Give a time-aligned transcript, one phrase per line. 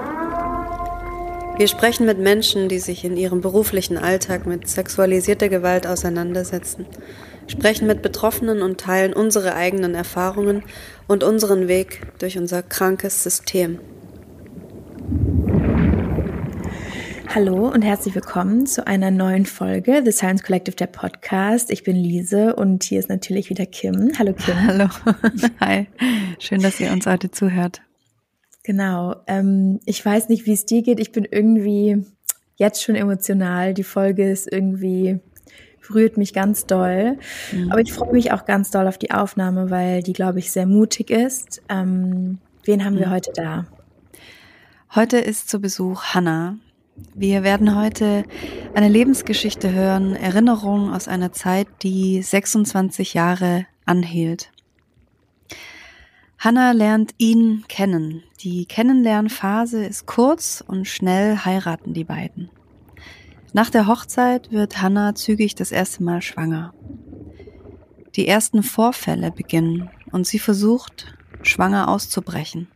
[1.56, 6.84] Wir sprechen mit Menschen, die sich in ihrem beruflichen Alltag mit sexualisierter Gewalt auseinandersetzen,
[7.46, 10.64] sprechen mit Betroffenen und teilen unsere eigenen Erfahrungen
[11.06, 13.78] und unseren Weg durch unser krankes System.
[17.34, 21.72] Hallo und herzlich willkommen zu einer neuen Folge The Science Collective, der Podcast.
[21.72, 24.12] Ich bin Lise und hier ist natürlich wieder Kim.
[24.16, 24.54] Hallo Kim.
[24.68, 24.88] Hallo.
[25.60, 25.88] Hi.
[26.38, 27.82] Schön, dass ihr uns heute zuhört.
[28.62, 29.16] Genau.
[29.26, 31.00] Ähm, ich weiß nicht, wie es dir geht.
[31.00, 32.06] Ich bin irgendwie
[32.54, 33.74] jetzt schon emotional.
[33.74, 35.18] Die Folge ist irgendwie
[35.92, 37.18] rührt mich ganz doll.
[37.50, 37.72] Mhm.
[37.72, 40.66] Aber ich freue mich auch ganz doll auf die Aufnahme, weil die, glaube ich, sehr
[40.66, 41.62] mutig ist.
[41.68, 43.00] Ähm, wen haben mhm.
[43.00, 43.66] wir heute da?
[44.94, 46.58] Heute ist zu Besuch Hannah.
[47.14, 48.24] Wir werden heute
[48.74, 54.50] eine Lebensgeschichte hören, Erinnerungen aus einer Zeit, die 26 Jahre anhielt.
[56.38, 58.22] Hannah lernt ihn kennen.
[58.40, 62.50] Die Kennenlernphase ist kurz und schnell heiraten die beiden.
[63.52, 66.74] Nach der Hochzeit wird Hannah zügig das erste Mal schwanger.
[68.14, 72.68] Die ersten Vorfälle beginnen und sie versucht, schwanger auszubrechen.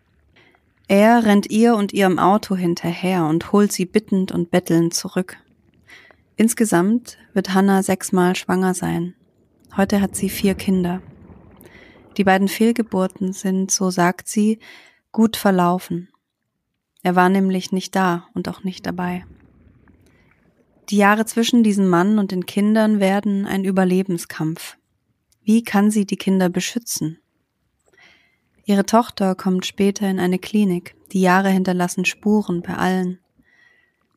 [0.91, 5.36] Er rennt ihr und ihrem Auto hinterher und holt sie bittend und bettelnd zurück.
[6.36, 9.14] Insgesamt wird Hannah sechsmal schwanger sein.
[9.77, 11.03] Heute hat sie vier Kinder.
[12.17, 14.61] Die beiden Fehlgeburten sind, so sagt sie,
[15.12, 16.08] gut verlaufen.
[17.02, 19.27] Er war nämlich nicht da und auch nicht dabei.
[20.89, 24.79] Die Jahre zwischen diesem Mann und den Kindern werden ein Überlebenskampf.
[25.42, 27.18] Wie kann sie die Kinder beschützen?
[28.68, 30.95] Ihre Tochter kommt später in eine Klinik.
[31.12, 33.18] Die Jahre hinterlassen Spuren bei allen.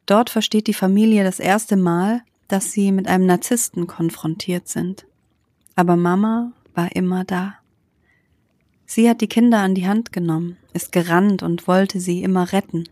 [0.06, 5.06] Dort versteht die Familie das erste Mal, dass sie mit einem Narzissten konfrontiert sind.
[5.78, 7.56] Aber Mama war immer da.
[8.86, 12.90] Sie hat die Kinder an die Hand genommen, ist gerannt und wollte sie immer retten.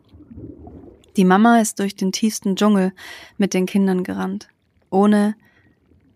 [1.18, 2.94] Die Mama ist durch den tiefsten Dschungel
[3.38, 4.48] mit den Kindern gerannt,
[4.90, 5.36] ohne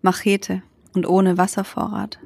[0.02, 2.18] Machete und ohne Wasservorrat.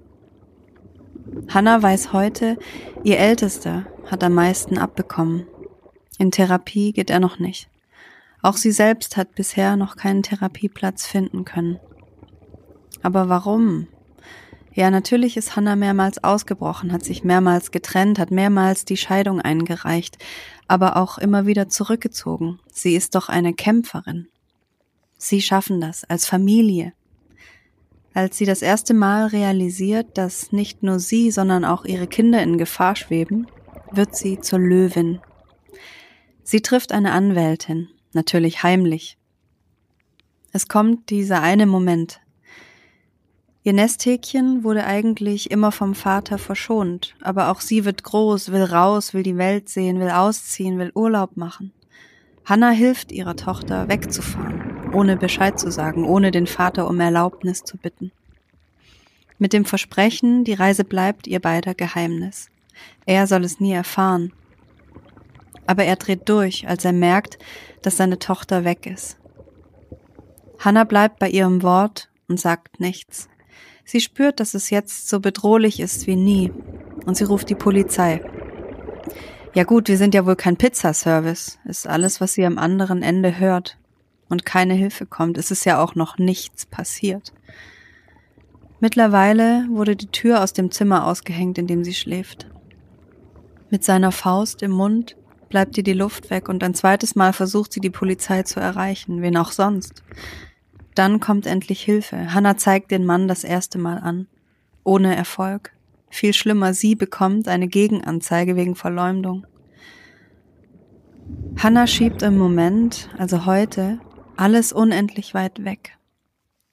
[1.49, 2.57] Hannah weiß heute,
[3.03, 5.47] ihr Ältester hat am meisten abbekommen.
[6.19, 7.69] In Therapie geht er noch nicht.
[8.41, 11.79] Auch sie selbst hat bisher noch keinen Therapieplatz finden können.
[13.01, 13.87] Aber warum?
[14.73, 20.17] Ja, natürlich ist Hannah mehrmals ausgebrochen, hat sich mehrmals getrennt, hat mehrmals die Scheidung eingereicht,
[20.67, 22.59] aber auch immer wieder zurückgezogen.
[22.71, 24.27] Sie ist doch eine Kämpferin.
[25.17, 26.93] Sie schaffen das als Familie,
[28.17, 32.57] als sie das erste Mal realisiert, dass nicht nur sie, sondern auch ihre Kinder in
[32.57, 33.45] Gefahr schweben,
[33.91, 35.19] wird sie zur Löwin.
[36.41, 39.19] Sie trifft eine Anwältin, natürlich heimlich.
[40.51, 42.19] Es kommt dieser eine Moment.
[43.61, 49.13] Ihr Nesthäkchen wurde eigentlich immer vom Vater verschont, aber auch sie wird groß, will raus,
[49.13, 51.71] will die Welt sehen, will ausziehen, will Urlaub machen.
[52.45, 57.77] Hannah hilft ihrer Tochter wegzufahren ohne Bescheid zu sagen, ohne den Vater um Erlaubnis zu
[57.77, 58.11] bitten.
[59.39, 62.49] Mit dem Versprechen, die Reise bleibt ihr beider Geheimnis.
[63.05, 64.33] Er soll es nie erfahren.
[65.65, 67.37] Aber er dreht durch, als er merkt,
[67.81, 69.17] dass seine Tochter weg ist.
[70.59, 73.29] Hannah bleibt bei ihrem Wort und sagt nichts.
[73.85, 76.51] Sie spürt, dass es jetzt so bedrohlich ist wie nie,
[77.05, 78.21] und sie ruft die Polizei.
[79.53, 83.39] Ja gut, wir sind ja wohl kein Pizzaservice, ist alles, was sie am anderen Ende
[83.39, 83.77] hört
[84.29, 85.37] und keine Hilfe kommt.
[85.37, 87.33] Es ist ja auch noch nichts passiert.
[88.79, 92.47] Mittlerweile wurde die Tür aus dem Zimmer ausgehängt, in dem sie schläft.
[93.69, 95.15] Mit seiner Faust im Mund
[95.49, 99.21] bleibt ihr die Luft weg und ein zweites Mal versucht sie die Polizei zu erreichen,
[99.21, 100.03] wen auch sonst.
[100.93, 102.33] Dann kommt endlich Hilfe.
[102.33, 104.27] Hannah zeigt den Mann das erste Mal an.
[104.83, 105.73] Ohne Erfolg.
[106.09, 109.45] Viel schlimmer, sie bekommt eine Gegenanzeige wegen Verleumdung.
[111.57, 113.99] Hannah schiebt im Moment, also heute,
[114.37, 115.97] alles unendlich weit weg.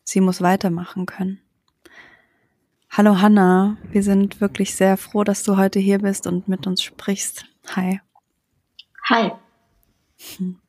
[0.05, 1.41] Sie muss weitermachen können.
[2.91, 6.83] Hallo Hanna, wir sind wirklich sehr froh, dass du heute hier bist und mit uns
[6.83, 7.47] sprichst.
[7.75, 8.01] Hi.
[9.09, 9.33] Hi.
[10.37, 10.61] Hm.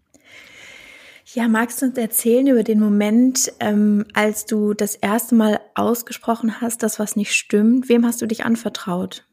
[1.35, 6.61] Ja, magst du uns erzählen über den Moment, ähm, als du das erste Mal ausgesprochen
[6.61, 7.89] hast, dass was nicht stimmt?
[7.89, 9.27] Wem hast du dich anvertraut?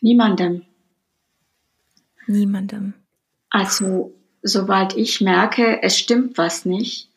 [0.00, 0.64] Niemandem.
[2.26, 2.94] Niemandem.
[3.50, 7.10] Also, sobald ich merke, es stimmt was nicht,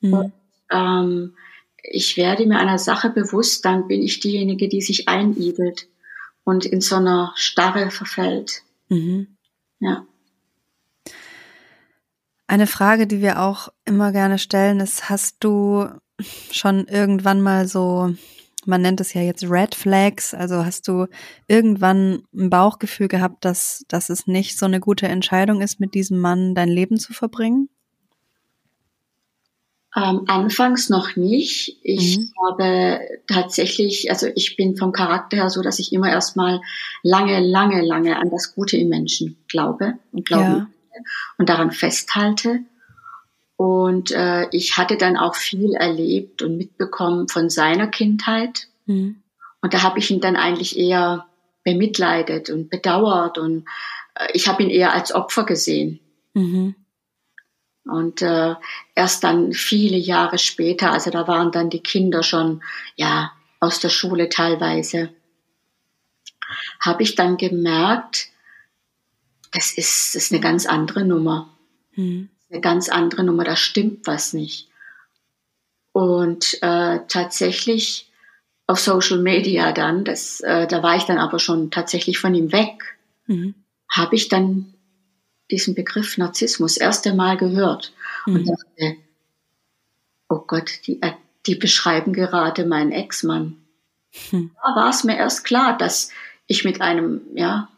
[0.00, 0.12] mhm.
[0.12, 0.32] und,
[0.70, 1.34] ähm,
[1.88, 5.88] ich werde mir einer Sache bewusst, dann bin ich diejenige, die sich einigelt
[6.44, 8.62] und in so einer Starre verfällt.
[8.88, 9.28] Mhm.
[9.78, 10.04] Ja.
[12.48, 15.88] Eine Frage, die wir auch immer gerne stellen, ist, hast du
[16.50, 18.14] schon irgendwann mal so,
[18.66, 21.06] man nennt es ja jetzt Red Flags, also hast du
[21.48, 26.18] irgendwann ein Bauchgefühl gehabt, dass, dass es nicht so eine gute Entscheidung ist, mit diesem
[26.18, 27.68] Mann dein Leben zu verbringen?
[29.96, 31.78] Ähm, anfangs noch nicht.
[31.82, 32.32] Ich mhm.
[32.46, 36.60] habe tatsächlich, also ich bin vom Charakter her so, dass ich immer erstmal
[37.02, 40.68] lange, lange, lange an das Gute im Menschen glaube und glaube ja.
[41.38, 42.60] und daran festhalte.
[43.56, 48.68] Und äh, ich hatte dann auch viel erlebt und mitbekommen von seiner Kindheit.
[48.84, 49.22] Mhm.
[49.62, 51.26] Und da habe ich ihn dann eigentlich eher
[51.64, 53.64] bemitleidet und bedauert und
[54.14, 56.00] äh, ich habe ihn eher als Opfer gesehen.
[56.34, 56.76] Mhm.
[57.84, 58.54] Und äh,
[58.94, 62.62] erst dann viele Jahre später, also da waren dann die Kinder schon
[62.96, 65.10] ja aus der Schule teilweise,
[66.80, 68.28] habe ich dann gemerkt,
[69.52, 71.48] das ist, das ist eine ganz andere Nummer.
[71.94, 72.28] Mhm.
[72.56, 74.68] Eine ganz andere Nummer, da stimmt was nicht.
[75.92, 78.10] Und äh, tatsächlich
[78.66, 82.52] auf Social Media dann, das, äh, da war ich dann aber schon tatsächlich von ihm
[82.52, 83.54] weg, mhm.
[83.90, 84.72] habe ich dann
[85.50, 87.92] diesen Begriff Narzissmus erst einmal gehört
[88.24, 88.36] mhm.
[88.36, 88.96] und dachte,
[90.30, 91.12] oh Gott, die, äh,
[91.44, 93.58] die beschreiben gerade meinen Ex-Mann.
[94.32, 94.50] Mhm.
[94.62, 96.10] Da war es mir erst klar, dass
[96.46, 97.68] ich mit einem, ja,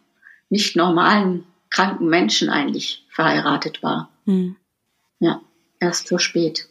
[0.51, 4.09] nicht normalen, kranken Menschen eigentlich verheiratet war.
[4.25, 4.57] Mhm.
[5.21, 5.41] Ja,
[5.81, 6.69] erst so spät.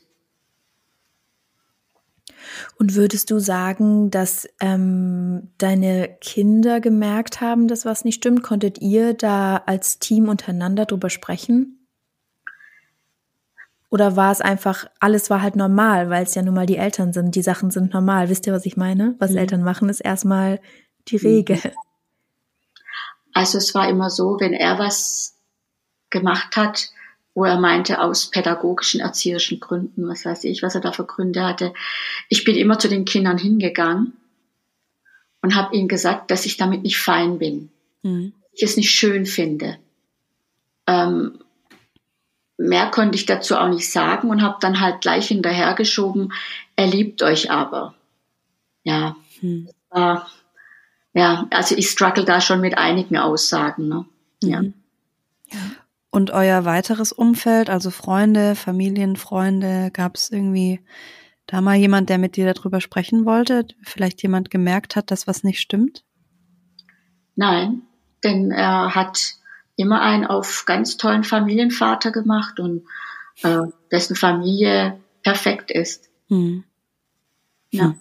[2.79, 8.43] Und würdest du sagen, dass ähm, deine Kinder gemerkt haben, dass was nicht stimmt?
[8.43, 11.77] Konntet ihr da als Team untereinander drüber sprechen?
[13.89, 17.13] Oder war es einfach, alles war halt normal, weil es ja nun mal die Eltern
[17.13, 18.29] sind, die Sachen sind normal.
[18.29, 19.15] Wisst ihr, was ich meine?
[19.19, 19.37] Was mhm.
[19.37, 20.59] Eltern machen, ist erstmal
[21.07, 21.25] die mhm.
[21.25, 21.59] Regel.
[23.33, 25.37] Also es war immer so, wenn er was
[26.09, 26.89] gemacht hat,
[27.37, 31.45] wo er meinte, aus pädagogischen, erzieherischen Gründen, was weiß ich, was er da für Gründe
[31.45, 31.71] hatte.
[32.29, 34.13] Ich bin immer zu den Kindern hingegangen
[35.43, 37.69] und habe ihnen gesagt, dass ich damit nicht fein bin,
[38.01, 38.33] mhm.
[38.53, 39.77] ich es nicht schön finde.
[40.87, 41.37] Ähm,
[42.57, 46.33] mehr konnte ich dazu auch nicht sagen und habe dann halt gleich hinterhergeschoben,
[46.75, 47.93] er liebt euch aber.
[48.83, 49.69] Ja, mhm.
[49.91, 50.27] war,
[51.13, 53.89] ja, also ich struggle da schon mit einigen Aussagen.
[53.89, 54.05] Ne?
[54.41, 54.63] Ja.
[54.63, 54.73] Mhm.
[55.51, 55.59] ja.
[56.09, 60.79] Und euer weiteres Umfeld, also Freunde, Familienfreunde, gab es irgendwie
[61.45, 63.67] da mal jemand, der mit dir darüber sprechen wollte?
[63.83, 66.03] Vielleicht jemand gemerkt hat, dass was nicht stimmt?
[67.35, 67.83] Nein,
[68.23, 69.35] denn er hat
[69.75, 72.83] immer einen auf ganz tollen Familienvater gemacht und
[73.43, 73.61] äh,
[73.91, 76.09] dessen Familie perfekt ist.
[76.29, 76.63] Hm.
[77.69, 77.85] Ja.
[77.85, 77.99] Hm.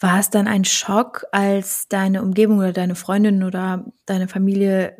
[0.00, 4.96] War es dann ein Schock, als deine Umgebung oder deine Freundin oder deine Familie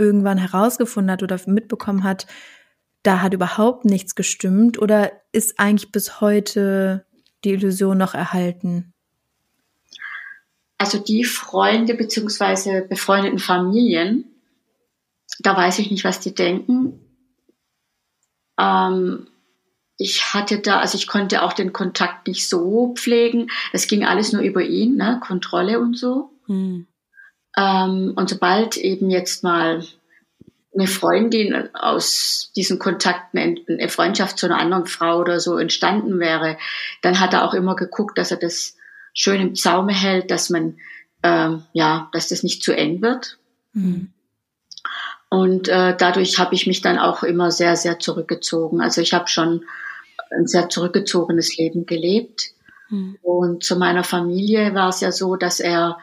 [0.00, 2.26] irgendwann herausgefunden hat oder mitbekommen hat,
[3.02, 7.06] da hat überhaupt nichts gestimmt oder ist eigentlich bis heute
[7.44, 8.92] die Illusion noch erhalten?
[10.78, 14.24] Also die Freunde beziehungsweise befreundeten Familien,
[15.38, 17.00] da weiß ich nicht, was die denken.
[18.58, 19.26] Ähm,
[19.96, 23.50] ich hatte da, also ich konnte auch den Kontakt nicht so pflegen.
[23.72, 25.20] Es ging alles nur über ihn, ne?
[25.22, 26.30] Kontrolle und so.
[26.46, 26.86] Hm.
[27.56, 29.82] Ähm, und sobald eben jetzt mal
[30.74, 36.58] eine Freundin aus diesen Kontakten, eine Freundschaft zu einer anderen Frau oder so entstanden wäre,
[37.02, 38.76] dann hat er auch immer geguckt, dass er das
[39.12, 40.78] schön im Zaume hält, dass man,
[41.22, 43.38] ähm, ja, dass das nicht zu eng wird.
[43.72, 44.12] Mhm.
[45.28, 48.80] Und äh, dadurch habe ich mich dann auch immer sehr, sehr zurückgezogen.
[48.80, 49.64] Also ich habe schon
[50.30, 52.52] ein sehr zurückgezogenes Leben gelebt.
[52.88, 53.16] Mhm.
[53.22, 55.98] Und zu meiner Familie war es ja so, dass er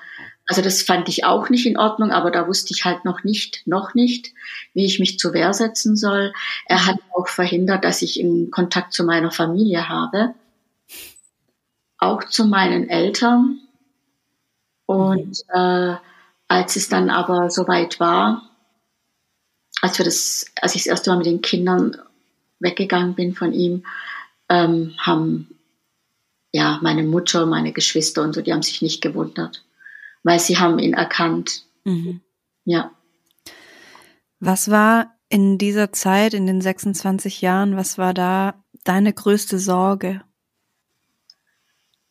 [0.47, 3.67] also das fand ich auch nicht in Ordnung, aber da wusste ich halt noch nicht,
[3.67, 4.33] noch nicht,
[4.73, 6.33] wie ich mich zur Wehr setzen soll.
[6.65, 10.33] Er hat auch verhindert, dass ich in Kontakt zu meiner Familie habe,
[11.97, 13.59] auch zu meinen Eltern.
[14.85, 15.95] Und äh,
[16.47, 18.49] als es dann aber soweit war,
[19.81, 21.97] als wir das, als ich das erste Mal mit den Kindern
[22.59, 23.85] weggegangen bin von ihm,
[24.47, 25.49] ähm, haben
[26.53, 29.66] ja meine Mutter, meine Geschwister und so, die haben sich nicht gewundert
[30.27, 31.63] weil sie haben ihn erkannt.
[31.85, 32.19] Mhm.
[32.65, 32.91] Ja.
[34.41, 40.21] Was war in dieser Zeit, in den 26 Jahren, was war da deine größte Sorge?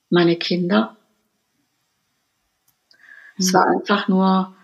[0.08, 0.96] Meine Kinder.
[3.36, 4.56] Es war einfach nur,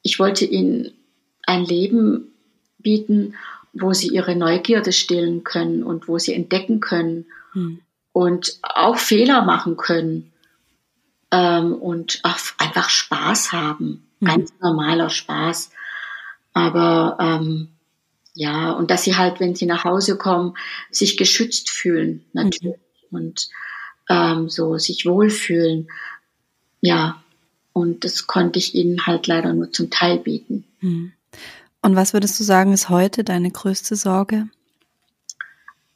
[0.00, 0.94] ich wollte ihnen
[1.42, 2.32] ein Leben
[2.78, 3.34] bieten,
[3.74, 7.80] wo sie ihre Neugierde stillen können und wo sie entdecken können hm.
[8.12, 10.32] und auch Fehler machen können
[11.34, 12.22] ähm, und
[12.58, 14.06] einfach Spaß haben.
[14.20, 14.28] Hm.
[14.28, 15.70] Ganz normaler Spaß.
[16.52, 17.68] Aber ähm,
[18.34, 20.56] ja, und dass sie halt, wenn sie nach Hause kommen,
[20.90, 22.76] sich geschützt fühlen, natürlich.
[23.10, 23.18] Mhm.
[23.18, 23.48] Und
[24.08, 25.88] ähm, so sich wohlfühlen.
[26.80, 27.22] Ja,
[27.72, 30.64] und das konnte ich ihnen halt leider nur zum Teil bieten.
[30.80, 31.12] Mhm.
[31.82, 34.48] Und was würdest du sagen, ist heute deine größte Sorge?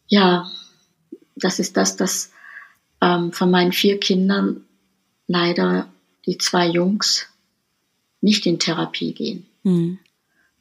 [0.08, 0.50] Ja,
[1.36, 2.32] das ist das, dass
[3.00, 4.64] ähm, von meinen vier Kindern
[5.28, 5.88] leider
[6.26, 7.28] die zwei Jungs
[8.20, 9.46] nicht in Therapie gehen.
[9.62, 9.98] Mhm.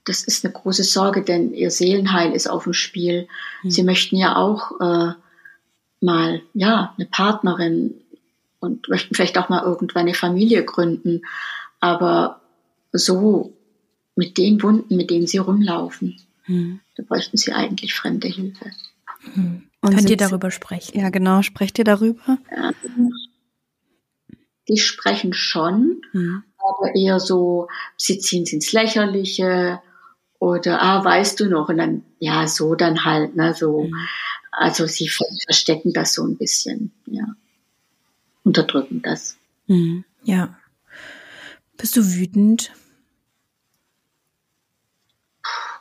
[0.05, 3.27] Das ist eine große Sorge, denn ihr Seelenheil ist auf dem Spiel.
[3.63, 3.71] Mhm.
[3.71, 5.13] Sie möchten ja auch äh,
[5.99, 7.95] mal ja eine Partnerin
[8.59, 11.23] und möchten vielleicht auch mal irgendwann eine Familie gründen,
[11.79, 12.41] aber
[12.91, 13.53] so
[14.15, 16.19] mit den Wunden, mit denen sie rumlaufen.
[16.43, 16.79] Hm.
[16.95, 18.71] Da bräuchten sie eigentlich fremde Hilfe.
[19.33, 19.63] Hm.
[19.81, 20.99] Und Könnt ihr darüber sprechen?
[20.99, 21.43] Ja, genau.
[21.43, 22.39] Sprecht ihr darüber?
[22.55, 22.71] Ja,
[24.67, 26.43] die sprechen schon, hm.
[26.57, 29.81] aber eher so, sie ziehen es ins Lächerliche
[30.39, 31.69] oder, ah, weißt du noch?
[31.69, 33.83] Und dann, ja, so dann halt, ne, so.
[33.83, 33.93] Hm.
[34.51, 37.25] Also sie verstecken das so ein bisschen, ja.
[38.43, 39.37] Unterdrücken das.
[39.67, 40.03] Hm.
[40.23, 40.57] Ja.
[41.77, 42.71] Bist du wütend?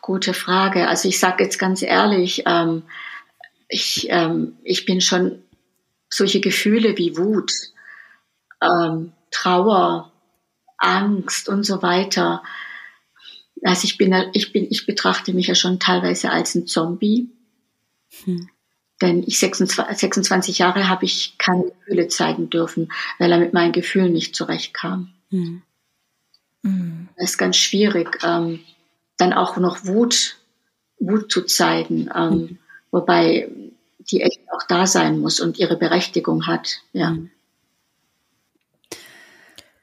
[0.03, 0.89] Gute Frage.
[0.89, 2.83] Also ich sage jetzt ganz ehrlich, ähm,
[3.69, 5.43] ich, ähm, ich bin schon
[6.09, 7.53] solche Gefühle wie Wut,
[8.63, 10.13] ähm, Trauer,
[10.79, 12.43] Angst und so weiter.
[13.63, 17.31] Also ich bin, ich bin, ich betrachte mich ja schon teilweise als ein Zombie.
[18.25, 18.49] Hm.
[19.03, 23.73] Denn ich 26, 26 Jahre habe ich keine Gefühle zeigen dürfen, weil er mit meinen
[23.73, 25.13] Gefühlen nicht zurechtkam.
[25.31, 25.63] Hm.
[26.65, 27.09] Hm.
[27.17, 28.19] Das ist ganz schwierig.
[28.23, 28.61] Ähm,
[29.17, 30.37] dann auch noch Wut,
[30.99, 32.59] Wut zu zeigen, ähm, mhm.
[32.91, 33.51] wobei
[33.99, 36.81] die echt auch da sein muss und ihre Berechtigung hat.
[36.93, 37.11] Ja.
[37.11, 37.31] Mhm.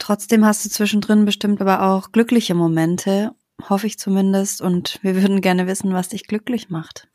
[0.03, 3.31] Trotzdem hast du zwischendrin bestimmt aber auch glückliche Momente,
[3.69, 7.07] hoffe ich zumindest, und wir würden gerne wissen, was dich glücklich macht.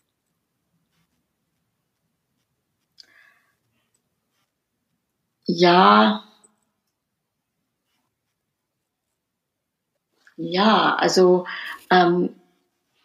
[5.45, 6.25] Ja,
[10.39, 11.47] Ja, also,
[11.91, 12.31] ähm,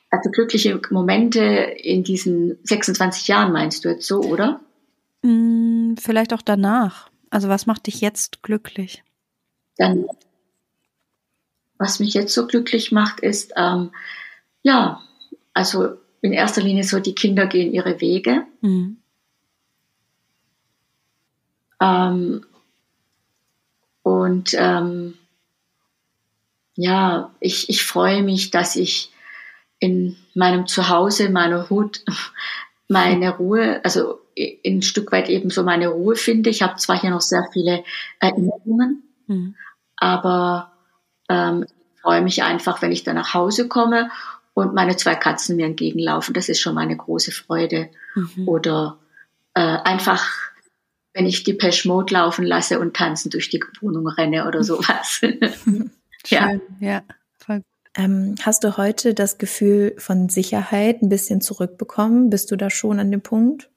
[0.10, 4.62] also glückliche Momente in diesen 26 Jahren meinst du jetzt so, oder?
[5.24, 7.10] Mm, vielleicht auch danach.
[7.32, 9.04] Also was macht dich jetzt glücklich?
[9.77, 10.06] Dann,
[11.77, 13.92] was mich jetzt so glücklich macht, ist, ähm,
[14.62, 15.01] ja,
[15.53, 18.46] also in erster Linie so, die Kinder gehen ihre Wege.
[18.62, 18.98] Mhm.
[21.82, 22.46] Ähm,
[24.03, 25.15] und ähm,
[26.75, 29.12] ja, ich, ich freue mich, dass ich
[29.80, 32.03] in meinem Zuhause, meiner Hut,
[32.88, 34.20] meine Ruhe, also
[34.65, 36.50] ein Stück weit eben so meine Ruhe finde.
[36.50, 37.84] Ich habe zwar hier noch sehr viele
[38.20, 39.03] Erinnerungen,
[39.34, 39.56] mhm.
[39.98, 40.74] aber
[41.30, 44.10] ähm, ich freue mich einfach, wenn ich dann nach Hause komme
[44.54, 46.34] und meine zwei Katzen mir entgegenlaufen.
[46.34, 47.90] Das ist schon meine große Freude.
[48.16, 48.48] Mhm.
[48.48, 48.98] Oder
[49.54, 50.25] äh, einfach,
[51.13, 55.22] wenn ich die Pesh Mode laufen lasse und tanzen durch die Wohnung renne oder sowas.
[55.22, 55.92] Schön,
[56.28, 56.60] ja.
[56.80, 57.04] ja
[57.38, 57.66] voll gut.
[57.96, 62.30] Ähm, hast du heute das Gefühl von Sicherheit ein bisschen zurückbekommen?
[62.30, 63.70] Bist du da schon an dem Punkt?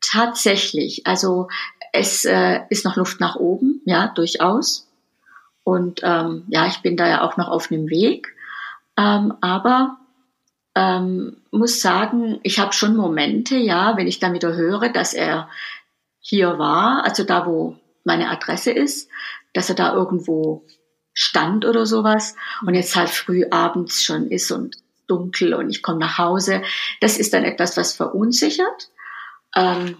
[0.00, 1.06] Tatsächlich.
[1.06, 1.48] Also
[1.92, 4.88] es äh, ist noch Luft nach oben, ja, durchaus.
[5.64, 8.34] Und ähm, ja, ich bin da ja auch noch auf einem Weg.
[8.96, 9.98] Ähm, aber
[10.74, 15.48] ähm, muss sagen, ich habe schon Momente, ja, wenn ich dann wieder höre, dass er
[16.18, 19.10] hier war, also da, wo meine Adresse ist,
[19.52, 20.64] dass er da irgendwo
[21.12, 25.98] stand oder sowas und jetzt halt früh abends schon ist und dunkel und ich komme
[25.98, 26.62] nach Hause.
[27.00, 28.90] Das ist dann etwas, was verunsichert.
[29.54, 29.98] Ähm,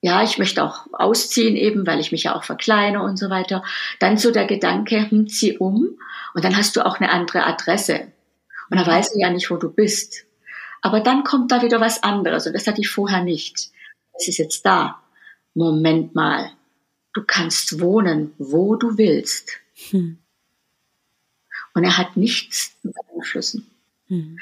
[0.00, 3.64] ja, ich möchte auch ausziehen eben, weil ich mich ja auch verkleine und so weiter.
[3.98, 5.98] Dann so der Gedanke, hm, zieh um
[6.34, 8.12] und dann hast du auch eine andere Adresse.
[8.70, 10.24] Und dann weiß er ja nicht, wo du bist.
[10.82, 13.70] Aber dann kommt da wieder was anderes und das hatte ich vorher nicht.
[14.12, 15.02] Es ist jetzt da.
[15.54, 16.52] Moment mal.
[17.12, 19.50] Du kannst wohnen, wo du willst.
[19.90, 20.18] Hm.
[21.74, 23.70] Und er hat nichts zu beeinflussen.
[24.08, 24.38] Mhm.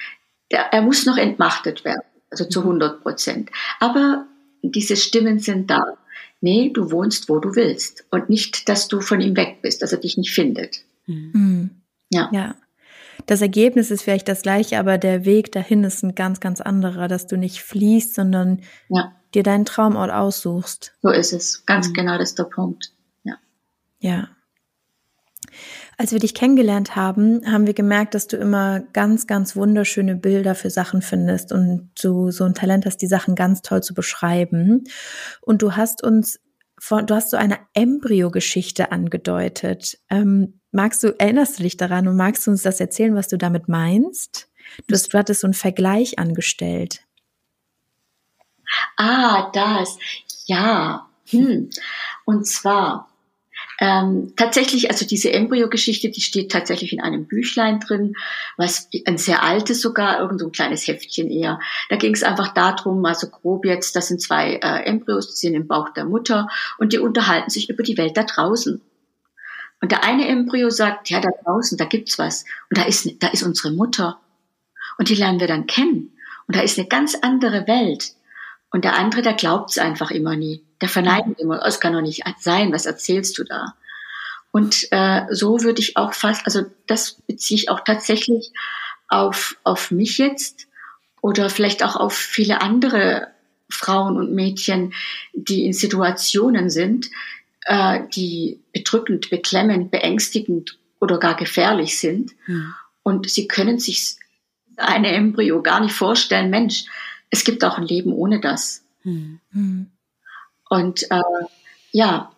[0.51, 3.51] Der, er muss noch entmachtet werden, also zu 100 Prozent.
[3.81, 4.27] Aber
[4.73, 5.97] diese Stimmen sind da.
[6.41, 8.05] Nee, du wohnst, wo du willst.
[8.11, 10.85] Und nicht, dass du von ihm weg bist, dass er dich nicht findet.
[11.07, 11.71] Mhm.
[12.11, 12.29] Ja.
[12.33, 12.55] ja.
[13.25, 17.09] Das Ergebnis ist vielleicht das gleiche, aber der Weg dahin ist ein ganz, ganz anderer,
[17.09, 19.13] dass du nicht fließt, sondern ja.
[19.35, 20.95] dir deinen Traumort aussuchst.
[21.03, 21.65] So ist es.
[21.67, 21.95] Ganz mhm.
[21.95, 22.93] genau, das ist der Punkt.
[23.25, 23.35] Ja.
[23.99, 24.29] Ja.
[25.99, 30.55] Als wir dich kennengelernt haben, haben wir gemerkt, dass du immer ganz, ganz wunderschöne Bilder
[30.55, 34.85] für Sachen findest und du so ein Talent hast, die Sachen ganz toll zu beschreiben.
[35.41, 36.39] Und du hast uns
[36.79, 39.99] von, du hast so eine Embryo-Geschichte angedeutet.
[40.11, 43.39] Ähm, magst du, erinnerst du dich daran und magst du uns das erzählen, was du
[43.39, 44.51] damit meinst?
[44.87, 47.01] Du, hast, du hattest so einen Vergleich angestellt.
[48.99, 49.97] Ah, das.
[50.45, 51.09] Ja.
[51.29, 51.71] Hm.
[52.25, 53.09] Und zwar,
[53.79, 58.15] ähm, tatsächlich, also diese Embryo-Geschichte, die steht tatsächlich in einem Büchlein drin,
[58.57, 61.61] was ein sehr altes sogar, irgend so ein kleines Heftchen eher.
[61.91, 65.47] Da ging es einfach darum, mal so grob jetzt, das sind zwei äh, Embryos, die
[65.47, 68.81] sind im Bauch der Mutter und die unterhalten sich über die Welt da draußen.
[69.83, 72.45] Und der eine Embryo sagt, ja, da draußen, da gibt's was.
[72.71, 74.19] Und da ist, da ist unsere Mutter.
[74.97, 76.17] Und die lernen wir dann kennen.
[76.47, 78.15] Und da ist eine ganz andere Welt.
[78.71, 80.65] Und der andere, der glaubt's einfach immer nie.
[80.81, 83.75] Der verneint immer, es kann doch nicht sein, was erzählst du da?
[84.51, 88.53] Und äh, so würde ich auch fast, also das beziehe ich auch tatsächlich
[89.09, 90.67] auf, auf mich jetzt
[91.21, 93.29] oder vielleicht auch auf viele andere
[93.69, 94.95] Frauen und Mädchen,
[95.33, 97.11] die in Situationen sind,
[97.67, 102.33] äh, die bedrückend, beklemmend, beängstigend oder gar gefährlich sind.
[102.47, 102.75] Hm.
[103.03, 104.17] Und sie können sich
[104.77, 106.85] eine Embryo gar nicht vorstellen, Mensch,
[107.31, 108.85] es gibt auch ein Leben ohne das.
[109.03, 109.41] Hm.
[109.53, 109.91] hm.
[110.69, 111.23] Und äh,
[111.93, 112.33] ja,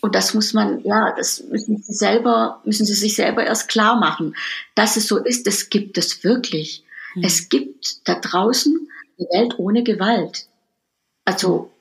[0.00, 3.98] und das muss man, ja, das müssen sie selber, müssen sie sich selber erst klar
[3.98, 4.36] machen,
[4.74, 5.46] dass es so ist.
[5.46, 6.84] Das gibt es wirklich.
[7.14, 7.24] Mhm.
[7.24, 10.46] Es gibt da draußen eine Welt ohne Gewalt.
[11.24, 11.72] Also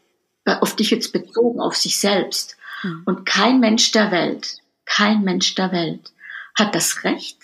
[0.46, 2.58] äh, auf dich jetzt bezogen, auf sich selbst.
[2.84, 3.04] Mhm.
[3.06, 6.12] Und kein Mensch der Welt, kein Mensch der Welt
[6.56, 7.38] hat das Recht,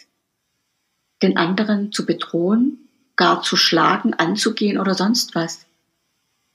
[1.21, 2.82] den anderen zu bedrohen,
[3.15, 5.65] gar zu schlagen, anzugehen oder sonst was.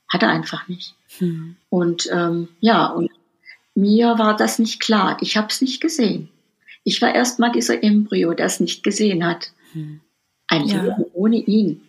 [0.07, 0.95] Hat er einfach nicht.
[1.19, 1.55] Hm.
[1.69, 3.11] Und ähm, ja, und
[3.75, 5.17] mir war das nicht klar.
[5.21, 6.29] Ich habe es nicht gesehen.
[6.83, 9.51] Ich war erst mal dieser Embryo, der es nicht gesehen hat.
[9.73, 10.01] Hm.
[10.47, 10.81] Ein ja.
[10.81, 11.87] Leben ohne ihn,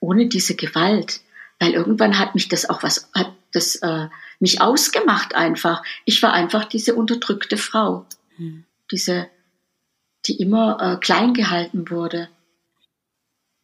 [0.00, 1.20] ohne diese Gewalt.
[1.60, 4.08] Weil irgendwann hat mich das auch was, hat das äh,
[4.40, 5.82] mich ausgemacht einfach.
[6.04, 8.04] Ich war einfach diese unterdrückte Frau,
[8.36, 8.64] hm.
[8.90, 9.28] diese,
[10.26, 12.28] die immer äh, klein gehalten wurde.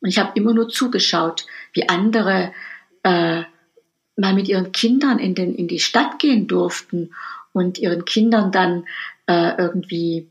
[0.01, 2.53] Und ich habe immer nur zugeschaut, wie andere
[3.03, 3.43] äh,
[4.17, 7.15] mal mit ihren Kindern in, den, in die Stadt gehen durften
[7.53, 8.87] und ihren Kindern dann
[9.27, 10.29] äh, irgendwie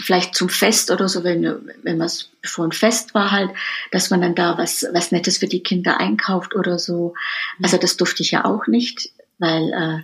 [0.00, 1.42] vielleicht zum Fest oder so, wenn,
[1.82, 2.10] wenn man
[2.40, 3.50] bevor ein Fest war halt,
[3.90, 7.14] dass man dann da was, was Nettes für die Kinder einkauft oder so.
[7.62, 10.02] Also das durfte ich ja auch nicht, weil äh,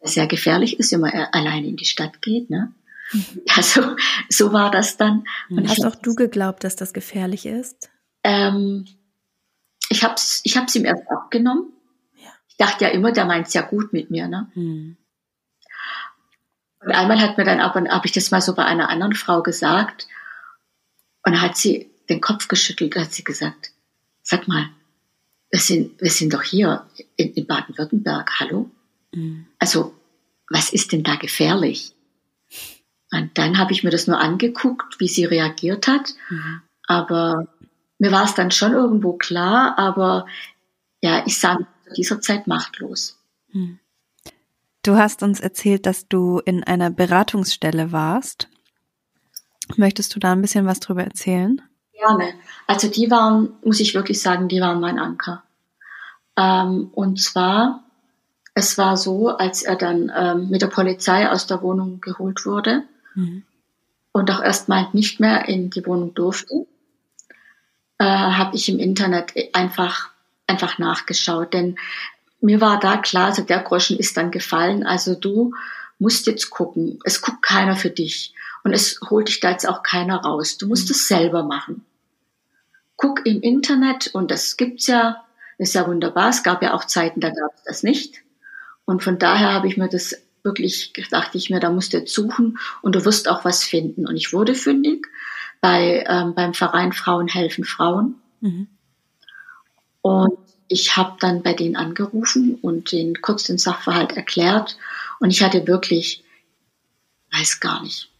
[0.00, 2.50] das sehr gefährlich ist, wenn man alleine in die Stadt geht.
[2.50, 2.72] Ne?
[3.12, 3.24] Mhm.
[3.56, 3.96] Also
[4.28, 5.24] so war das dann.
[5.50, 7.90] Und Hast auch du geglaubt, dass das gefährlich ist?
[8.24, 8.86] Ähm,
[9.88, 11.72] ich habe es ich hab's ihm erst abgenommen.
[12.16, 12.28] Ja.
[12.48, 14.28] Ich dachte ja immer, der meint's ja gut mit mir.
[14.28, 14.50] Ne?
[14.54, 14.96] Hm.
[16.80, 19.42] Und einmal hat mir dann aber, habe ich das mal so bei einer anderen Frau
[19.42, 20.06] gesagt.
[21.24, 23.72] Und hat sie den Kopf geschüttelt und hat sie gesagt,
[24.22, 24.70] sag mal,
[25.50, 28.70] wir sind, wir sind doch hier in, in Baden-Württemberg, hallo?
[29.14, 29.46] Mhm.
[29.58, 29.94] Also,
[30.48, 31.92] was ist denn da gefährlich?
[33.10, 36.14] Und dann habe ich mir das nur angeguckt, wie sie reagiert hat.
[36.30, 36.62] Mhm.
[36.86, 37.48] Aber
[37.98, 40.26] mir war es dann schon irgendwo klar, aber
[41.00, 43.18] ja, ich sah zu dieser Zeit machtlos.
[43.50, 43.78] Hm.
[44.82, 48.48] Du hast uns erzählt, dass du in einer Beratungsstelle warst.
[49.76, 51.60] Möchtest du da ein bisschen was drüber erzählen?
[51.92, 52.34] Gerne.
[52.66, 55.42] Also die waren, muss ich wirklich sagen, die waren mein Anker.
[56.36, 57.84] Ähm, und zwar,
[58.54, 62.84] es war so, als er dann ähm, mit der Polizei aus der Wohnung geholt wurde
[63.14, 63.42] mhm.
[64.12, 66.66] und auch erstmal nicht mehr in die Wohnung durfte,
[67.98, 70.10] äh, habe ich im Internet einfach,
[70.46, 71.52] einfach nachgeschaut.
[71.52, 71.76] Denn
[72.40, 74.86] mir war da klar, also der Groschen ist dann gefallen.
[74.86, 75.52] Also du
[75.98, 77.00] musst jetzt gucken.
[77.04, 78.34] Es guckt keiner für dich.
[78.64, 80.58] Und es holt dich da jetzt auch keiner raus.
[80.58, 81.84] Du musst es selber machen.
[82.96, 85.24] Guck im Internet und das gibt's ja,
[85.56, 86.30] ist ja wunderbar.
[86.30, 88.22] Es gab ja auch Zeiten, da gab es das nicht.
[88.84, 92.14] Und von daher habe ich mir das wirklich, dachte ich mir, da musst du jetzt
[92.14, 94.06] suchen und du wirst auch was finden.
[94.06, 95.06] Und ich wurde fündig
[95.60, 98.16] bei, ähm, beim Verein Frauen helfen Frauen.
[98.40, 98.68] Mhm.
[100.02, 104.76] Und ich habe dann bei denen angerufen und den kurz den Sachverhalt erklärt.
[105.18, 106.22] Und ich hatte wirklich,
[107.32, 108.10] weiß gar nicht,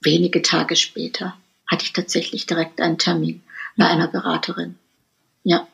[0.00, 3.42] wenige Tage später hatte ich tatsächlich direkt einen Termin
[3.76, 4.78] bei einer Beraterin.
[5.42, 5.66] Ja.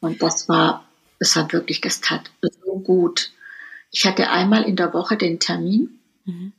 [0.00, 0.84] Und das war,
[1.18, 3.30] es war wirklich, das tat so gut.
[3.92, 6.52] Ich hatte einmal in der Woche den Termin, mhm.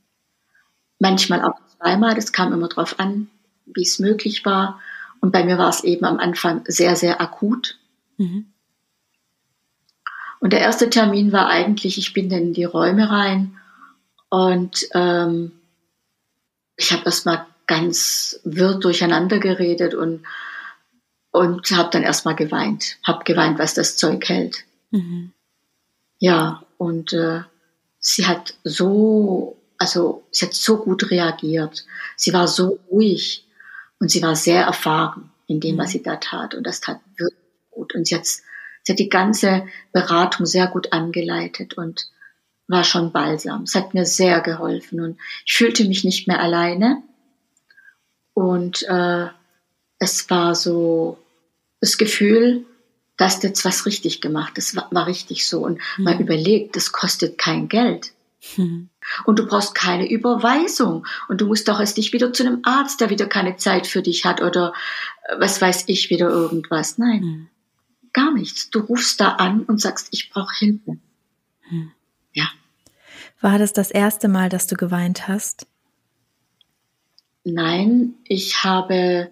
[0.98, 2.14] manchmal auch zweimal.
[2.14, 3.28] Das kam immer darauf an,
[3.66, 4.80] wie es möglich war.
[5.20, 7.78] Und bei mir war es eben am Anfang sehr, sehr akut.
[8.18, 8.46] Mhm.
[10.40, 13.58] Und der erste Termin war eigentlich, ich bin dann in die Räume rein
[14.28, 15.52] und ähm,
[16.76, 20.24] ich habe erstmal ganz wirr durcheinander geredet und,
[21.32, 22.98] und habe dann erstmal geweint.
[23.02, 24.64] Habe geweint, was das Zeug hält.
[24.90, 25.32] Mhm.
[26.18, 27.42] Ja, und äh,
[27.98, 31.86] sie hat so, also sie hat so gut reagiert.
[32.16, 33.46] Sie war so ruhig
[34.00, 36.54] und sie war sehr erfahren in dem, was sie da tat.
[36.54, 37.38] Und das tat wirklich
[37.70, 37.94] gut.
[37.94, 42.08] Und sie hat, sie hat die ganze Beratung sehr gut angeleitet und
[42.66, 43.62] war schon balsam.
[43.62, 47.02] Es hat mir sehr geholfen und ich fühlte mich nicht mehr alleine.
[48.34, 49.26] Und äh,
[49.98, 51.18] es war so
[51.80, 52.66] das Gefühl,
[53.16, 54.52] dass jetzt was richtig gemacht.
[54.56, 55.64] Das war, war richtig so.
[55.64, 56.04] Und mhm.
[56.04, 58.12] man überlegt, das kostet kein Geld.
[58.56, 58.90] Mhm.
[59.24, 61.06] Und du brauchst keine Überweisung.
[61.28, 64.02] Und du musst doch erst nicht wieder zu einem Arzt, der wieder keine Zeit für
[64.02, 64.72] dich hat oder
[65.28, 66.98] äh, was weiß ich, wieder irgendwas.
[66.98, 67.48] Nein, mhm.
[68.12, 68.70] gar nichts.
[68.70, 70.98] Du rufst da an und sagst, ich brauche Hilfe.
[71.70, 71.92] Mhm.
[72.32, 72.48] Ja.
[73.40, 75.66] War das das erste Mal, dass du geweint hast?
[77.44, 79.30] Nein, ich habe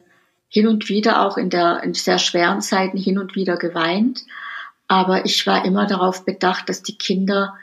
[0.49, 4.25] hin und wieder auch in der in sehr schweren Zeiten hin und wieder geweint,
[4.89, 7.57] aber ich war immer darauf bedacht, dass die Kinder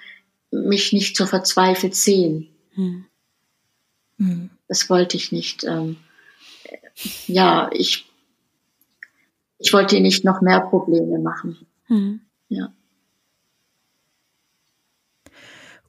[0.54, 2.50] mich nicht so verzweifelt sehen.
[2.74, 3.06] Hm.
[4.18, 4.50] Hm.
[4.68, 5.64] Das wollte ich nicht.
[5.64, 5.98] Ähm,
[7.28, 8.06] ja, ich,
[9.58, 11.58] ich wollte nicht noch mehr Probleme machen.
[11.86, 12.22] Hm.
[12.50, 12.74] Ja.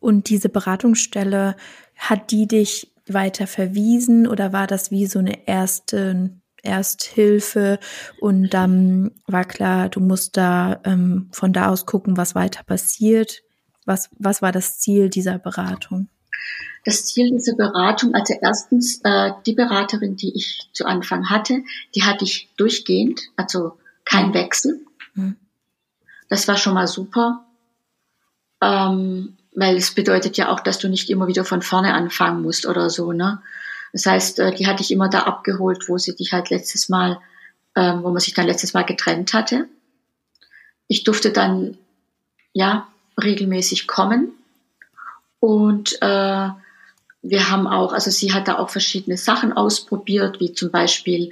[0.00, 1.56] Und diese Beratungsstelle,
[1.96, 6.30] hat die dich weiter verwiesen oder war das wie so eine erste
[6.62, 7.78] Ersthilfe
[8.20, 13.42] und dann war klar, du musst da ähm, von da aus gucken, was weiter passiert?
[13.84, 16.08] Was, was war das Ziel dieser Beratung?
[16.84, 21.62] Das Ziel dieser Beratung, also erstens äh, die Beraterin, die ich zu Anfang hatte,
[21.94, 24.34] die hatte ich durchgehend, also kein mhm.
[24.34, 24.80] Wechsel.
[25.14, 25.36] Mhm.
[26.28, 27.46] Das war schon mal super,
[28.60, 32.66] ähm, weil es bedeutet ja auch, dass du nicht immer wieder von vorne anfangen musst
[32.66, 33.12] oder so.
[33.12, 33.40] Ne?
[33.92, 37.18] Das heißt, äh, die hatte ich immer da abgeholt, wo sie dich halt letztes Mal,
[37.76, 39.68] ähm, wo man sich dann letztes Mal getrennt hatte.
[40.86, 41.78] Ich durfte dann
[42.52, 42.88] ja
[43.22, 44.32] regelmäßig kommen.
[45.40, 46.48] Und äh,
[47.22, 51.30] wir haben auch, also sie hat da auch verschiedene Sachen ausprobiert, wie zum Beispiel,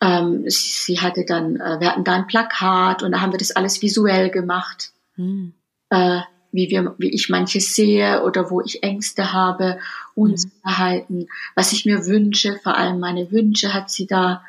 [0.00, 3.38] ähm, sie, sie hatte dann, äh, wir hatten da ein Plakat und da haben wir
[3.38, 4.92] das alles visuell gemacht.
[5.14, 5.54] Hm.
[5.90, 6.20] Äh,
[6.52, 9.78] wie wir, wie ich manches sehe oder wo ich Ängste habe,
[10.14, 11.28] Unsicherheiten, mhm.
[11.54, 14.42] was ich mir wünsche, vor allem meine Wünsche hat sie da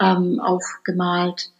[0.00, 1.50] ähm, aufgemalt.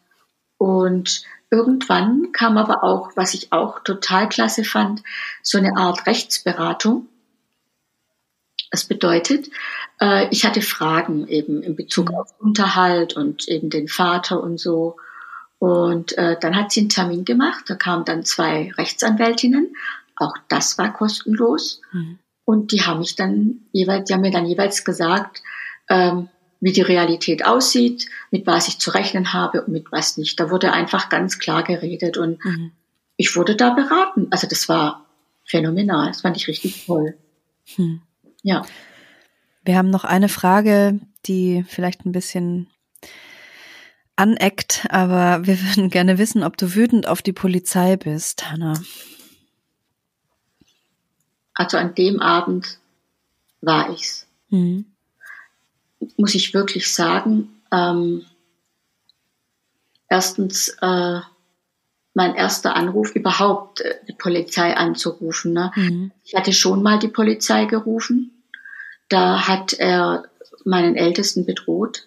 [0.59, 5.03] Und Irgendwann kam aber auch, was ich auch total klasse fand,
[5.43, 7.09] so eine Art Rechtsberatung.
[8.71, 9.51] Das bedeutet,
[10.01, 12.17] äh, ich hatte Fragen eben in Bezug mhm.
[12.17, 14.97] auf Unterhalt und eben den Vater und so.
[15.59, 17.65] Und äh, dann hat sie einen Termin gemacht.
[17.69, 19.77] Da kamen dann zwei Rechtsanwältinnen.
[20.17, 21.81] Auch das war kostenlos.
[21.93, 22.19] Mhm.
[22.45, 25.43] Und die haben mich dann jeweils, die haben mir dann jeweils gesagt,
[25.89, 26.29] ähm,
[26.64, 30.40] wie die Realität aussieht, mit was ich zu rechnen habe und mit was nicht.
[30.40, 32.72] Da wurde einfach ganz klar geredet und mhm.
[33.18, 34.29] ich wurde da beraten.
[34.31, 35.05] Also das war
[35.44, 36.09] phänomenal.
[36.09, 37.18] Das fand ich richtig toll.
[37.77, 38.00] Hm.
[38.42, 38.62] Ja.
[39.62, 42.70] Wir haben noch eine Frage, die vielleicht ein bisschen
[44.16, 48.72] aneckt, aber wir würden gerne wissen, ob du wütend auf die Polizei bist, Hanna.
[51.53, 52.79] Also an dem Abend
[53.61, 54.27] war ich's.
[54.48, 54.87] Mhm
[56.17, 58.25] muss ich wirklich sagen, ähm,
[60.09, 61.21] erstens äh,
[62.14, 65.53] mein erster Anruf überhaupt äh, die Polizei anzurufen.
[65.53, 65.73] Ne?
[65.75, 66.12] Mhm.
[66.25, 68.31] Ich hatte schon mal die Polizei gerufen.
[69.09, 70.25] Da hat er
[70.64, 72.07] meinen Ältesten bedroht.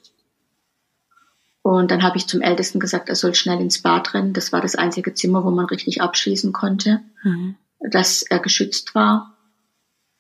[1.62, 4.34] Und dann habe ich zum Ältesten gesagt, er soll schnell ins Bad rennen.
[4.34, 7.56] Das war das einzige Zimmer, wo man richtig abschließen konnte, mhm.
[7.92, 9.36] dass er geschützt war.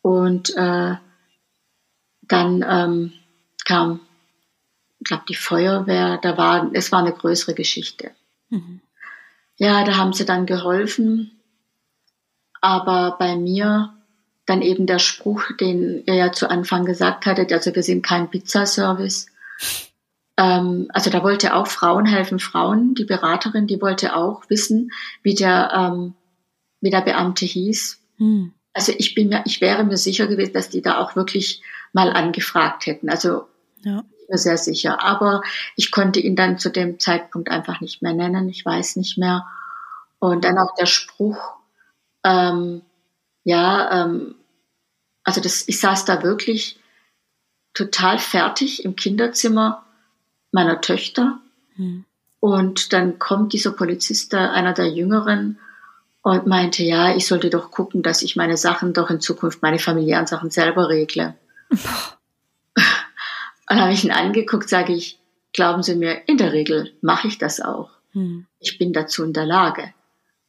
[0.02, 0.96] Und äh,
[2.24, 3.14] dann ähm,
[3.68, 4.00] kam,
[5.00, 8.12] ich glaube, die Feuerwehr, da war, es war eine größere Geschichte.
[8.50, 8.82] Mhm.
[9.58, 11.32] Ja, da haben sie dann geholfen.
[12.62, 13.94] Aber bei mir
[14.46, 18.30] dann eben der Spruch, den ihr ja zu Anfang gesagt hattet, also wir sind kein
[18.30, 19.28] Pizzaservice.
[20.38, 25.36] Ähm, also da wollte auch Frauen helfen, Frauen, die Beraterin, die wollte auch wissen, wie
[25.36, 26.14] der, ähm,
[26.80, 28.02] wie der Beamte hieß.
[28.18, 28.54] Hm.
[28.74, 31.62] Also ich bin mir, ich wäre mir sicher gewesen, dass die da auch wirklich
[31.94, 33.10] mal angefragt hätten.
[33.10, 33.48] Also
[33.82, 34.04] ja.
[34.20, 35.02] Ich bin sehr sicher.
[35.04, 35.42] Aber
[35.76, 38.50] ich konnte ihn dann zu dem Zeitpunkt einfach nicht mehr nennen.
[38.50, 39.46] Ich weiß nicht mehr.
[40.20, 41.56] Und dann auch der Spruch,
[42.24, 42.82] ähm,
[43.44, 44.36] ja, ähm,
[45.24, 46.80] also das, ich saß da wirklich
[47.74, 49.86] total fertig im Kinderzimmer
[50.52, 51.40] meiner Töchter.
[51.76, 52.06] Hm.
[52.40, 55.60] Und dann kommt dieser Polizist, einer der Jüngeren,
[56.22, 59.80] und meinte, ja, ich sollte doch gucken, dass ich meine Sachen doch in Zukunft, meine
[59.80, 61.36] familiären Sachen selber regle.
[63.70, 65.20] Und habe ich ihn angeguckt, sage ich,
[65.54, 67.90] glauben Sie mir, in der Regel mache ich das auch.
[68.14, 68.46] Hm.
[68.60, 69.94] Ich bin dazu in der Lage.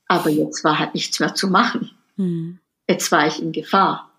[0.07, 1.91] Aber jetzt war halt nichts mehr zu machen.
[2.17, 2.59] Hm.
[2.89, 4.11] Jetzt war ich in Gefahr.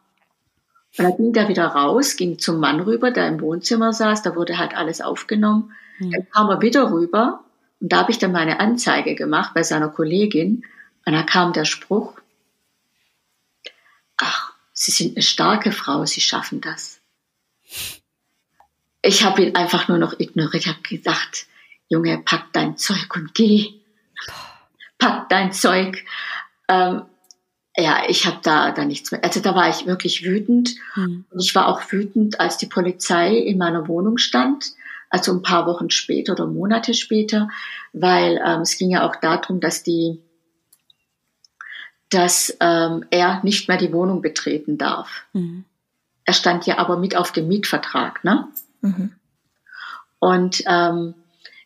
[0.98, 4.36] Und dann ging der wieder raus, ging zum Mann rüber, der im Wohnzimmer saß, da
[4.36, 5.72] wurde halt alles aufgenommen.
[5.98, 6.12] Hm.
[6.12, 7.44] Dann kam er wieder rüber
[7.80, 10.66] und da habe ich dann meine Anzeige gemacht bei seiner Kollegin.
[11.06, 12.20] Und da kam der Spruch,
[14.18, 16.99] ach, Sie sind eine starke Frau, Sie schaffen das.
[19.02, 20.66] Ich habe ihn einfach nur noch ignoriert.
[20.66, 21.48] Ich habe gesagt,
[21.88, 23.74] Junge, pack dein Zeug und geh.
[24.98, 26.06] Pack dein Zeug.
[26.68, 27.04] Ähm,
[27.78, 29.24] ja, ich habe da, da nichts mehr.
[29.24, 30.76] Also da war ich wirklich wütend.
[30.96, 31.26] Hm.
[31.30, 34.74] Und ich war auch wütend, als die Polizei in meiner Wohnung stand,
[35.10, 37.50] also ein paar Wochen später oder Monate später,
[37.94, 40.20] weil ähm, es ging ja auch darum, dass die,
[42.10, 45.24] dass ähm, er nicht mehr die Wohnung betreten darf.
[45.34, 45.64] Mhm.
[46.26, 48.48] Er stand ja aber mit auf dem Mietvertrag, ne?
[48.82, 49.12] Mhm.
[50.20, 51.14] Und ähm,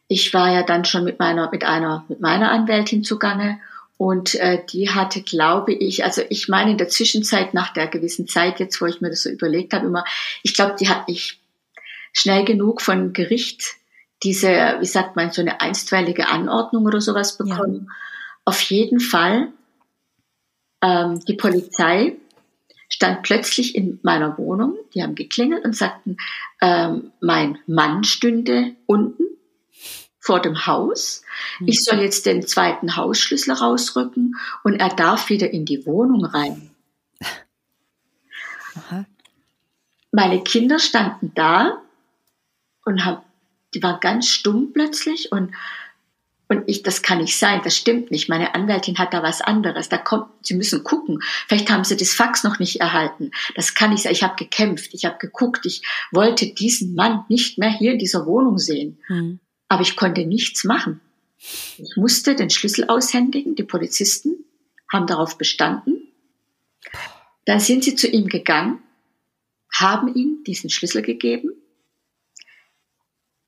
[0.07, 3.59] ich war ja dann schon mit meiner, mit einer, mit meiner Anwältin zugange
[3.97, 8.27] und äh, die hatte, glaube ich, also ich meine in der Zwischenzeit, nach der gewissen
[8.27, 10.03] Zeit jetzt, wo ich mir das so überlegt habe, immer,
[10.41, 11.39] ich glaube, die hat nicht
[12.11, 13.75] schnell genug von Gericht
[14.23, 17.87] diese, wie sagt man, so eine einstweilige Anordnung oder sowas bekommen.
[17.87, 17.93] Ja.
[18.45, 19.49] Auf jeden Fall,
[20.81, 22.15] ähm, die Polizei
[22.93, 26.17] stand plötzlich in meiner Wohnung, die haben geklingelt und sagten,
[26.61, 29.23] ähm, mein Mann stünde unten
[30.19, 31.23] vor dem Haus.
[31.59, 31.69] Mhm.
[31.69, 36.69] Ich soll jetzt den zweiten Hausschlüssel rausrücken und er darf wieder in die Wohnung rein.
[38.75, 39.05] Aha.
[40.11, 41.81] Meine Kinder standen da
[42.85, 43.23] und haben,
[43.73, 45.51] die waren ganz stumm plötzlich und
[46.49, 48.29] und ich, das kann nicht sein, das stimmt nicht.
[48.29, 49.89] Meine Anwältin hat da was anderes.
[49.89, 51.19] Da kommt, Sie müssen gucken.
[51.47, 53.31] Vielleicht haben Sie das Fax noch nicht erhalten.
[53.55, 54.11] Das kann nicht sein.
[54.11, 55.65] Ich habe gekämpft, ich habe geguckt.
[55.65, 58.99] Ich wollte diesen Mann nicht mehr hier in dieser Wohnung sehen.
[59.07, 59.39] Mhm.
[59.69, 61.01] Aber ich konnte nichts machen.
[61.77, 63.55] Ich musste den Schlüssel aushändigen.
[63.55, 64.45] Die Polizisten
[64.91, 66.11] haben darauf bestanden.
[67.45, 68.81] Dann sind sie zu ihm gegangen,
[69.73, 71.51] haben ihm diesen Schlüssel gegeben.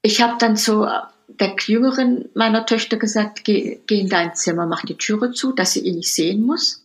[0.02, 0.88] Ich habe dann so
[1.28, 5.74] der Jüngeren meiner Töchter gesagt, geh, geh in dein Zimmer, mach die Türe zu, dass
[5.74, 6.82] sie ihn nicht sehen muss.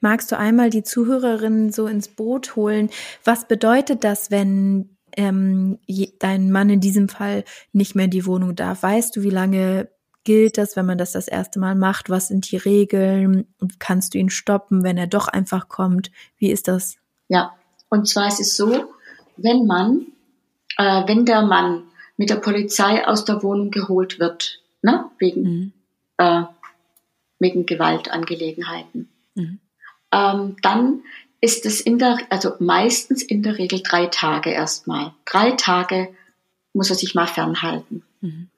[0.00, 2.90] Magst du einmal die Zuhörerinnen so ins Boot holen?
[3.22, 5.78] Was bedeutet das, wenn ähm,
[6.18, 8.82] dein Mann in diesem Fall nicht mehr in die Wohnung darf?
[8.82, 9.90] Weißt du, wie lange
[10.24, 12.08] gilt das, wenn man das das erste Mal macht?
[12.08, 13.46] Was sind die Regeln?
[13.78, 16.10] Kannst du ihn stoppen, wenn er doch einfach kommt?
[16.38, 16.96] Wie ist das?
[17.28, 17.54] Ja,
[17.90, 18.94] und zwar ist es so,
[19.36, 20.06] wenn man,
[20.78, 21.82] äh, wenn der Mann
[22.16, 25.72] mit der Polizei aus der Wohnung geholt wird, ne, wegen, mhm.
[26.16, 26.42] äh,
[27.38, 29.58] wegen Gewaltangelegenheiten, mhm.
[30.12, 31.02] ähm, dann
[31.40, 35.12] ist es in der, also meistens in der Regel drei Tage erstmal.
[35.24, 36.14] Drei Tage
[36.72, 38.04] muss er sich mal fernhalten.
[38.20, 38.48] Mhm.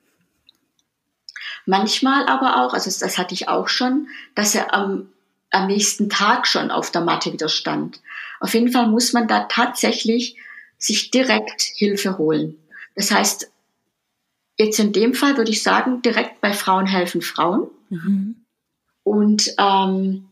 [1.65, 5.09] Manchmal aber auch, also das hatte ich auch schon, dass er am
[5.53, 8.01] am nächsten Tag schon auf der Matte wieder stand.
[8.43, 10.37] Auf jeden Fall muss man da tatsächlich
[10.77, 12.59] sich direkt Hilfe holen.
[12.97, 13.53] Das heißt,
[14.59, 17.69] jetzt in dem Fall würde ich sagen, direkt bei Frauen helfen Frauen.
[17.89, 18.45] Mhm.
[19.05, 20.27] Und, ähm,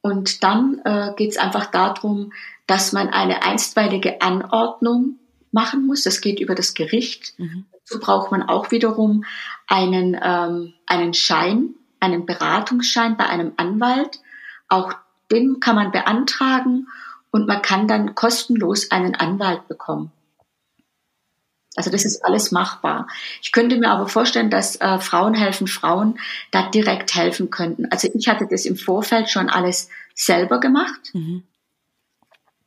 [0.00, 2.32] und dann äh, geht es einfach darum,
[2.66, 5.20] dass man eine einstweilige Anordnung
[5.52, 6.02] machen muss.
[6.02, 7.38] Das geht über das Gericht.
[7.38, 7.66] Mhm.
[7.70, 9.24] Dazu braucht man auch wiederum
[9.68, 14.18] einen, ähm, einen Schein, einen Beratungsschein bei einem Anwalt.
[14.68, 14.94] Auch
[15.30, 16.88] den kann man beantragen
[17.36, 20.10] und man kann dann kostenlos einen Anwalt bekommen.
[21.76, 23.08] Also das ist alles machbar.
[23.42, 26.18] Ich könnte mir aber vorstellen, dass äh, Frauen helfen Frauen
[26.50, 27.84] da direkt helfen könnten.
[27.90, 31.42] Also ich hatte das im Vorfeld schon alles selber gemacht, mhm.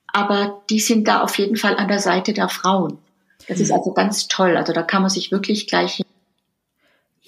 [0.06, 3.00] aber die sind da auf jeden Fall an der Seite der Frauen.
[3.48, 3.64] Das mhm.
[3.64, 4.56] ist also ganz toll.
[4.56, 6.04] Also da kann man sich wirklich gleich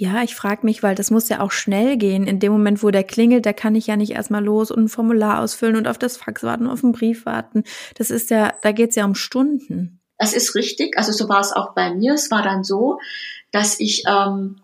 [0.02, 2.26] ja, ich frage mich, weil das muss ja auch schnell gehen.
[2.26, 4.90] In dem Moment, wo der klingelt, da kann ich ja nicht erstmal los und ein
[4.90, 7.66] Formular ausfüllen und auf das Fax warten, auf den Brief warten.
[8.00, 10.02] Das ist ja, da geht's ja um Stunden.
[10.18, 10.98] Das ist richtig.
[10.98, 12.16] Also so war es auch bei mir.
[12.16, 12.98] Es war dann so,
[13.52, 14.56] dass ich ähm,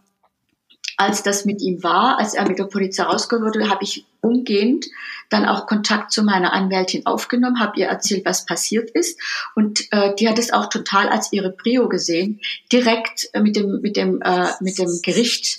[0.97, 4.87] als das mit ihm war, als er mit der Polizei rausgeholt wurde, habe ich umgehend
[5.29, 9.19] dann auch Kontakt zu meiner Anwältin aufgenommen, habe ihr erzählt, was passiert ist.
[9.55, 12.39] Und äh, die hat es auch total als ihre Prio gesehen,
[12.71, 15.57] direkt äh, mit dem, mit dem, äh, mit dem Gericht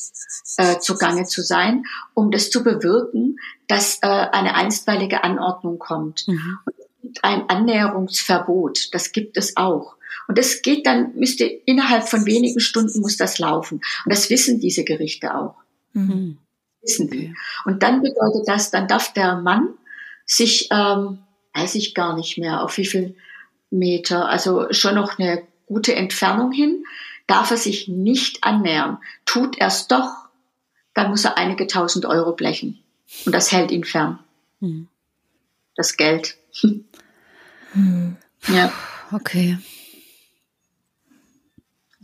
[0.57, 6.27] äh, zugange zu sein, um das zu bewirken, dass äh, eine einstweilige Anordnung kommt.
[6.27, 6.59] Mhm.
[7.23, 9.97] Ein Annäherungsverbot, das gibt es auch.
[10.27, 13.81] Und das geht dann, müsste innerhalb von wenigen Stunden muss das laufen.
[14.05, 15.55] Und das wissen diese Gerichte auch.
[15.95, 16.39] Mhm.
[16.83, 17.35] Wissen die.
[17.64, 19.69] Und dann bedeutet das, dann darf der Mann
[20.25, 21.19] sich, ähm,
[21.55, 23.17] weiß ich gar nicht mehr, auf wie viel
[23.71, 26.85] Meter, also schon noch eine gute Entfernung hin,
[27.27, 28.99] darf er sich nicht annähern.
[29.27, 30.29] Tut er es doch,
[30.95, 32.83] dann muss er einige tausend Euro blechen.
[33.25, 34.19] Und das hält ihn fern.
[34.61, 34.88] Hm.
[35.77, 36.37] Das Geld.
[37.75, 38.17] Hm.
[38.47, 38.73] Ja.
[39.12, 39.59] Okay.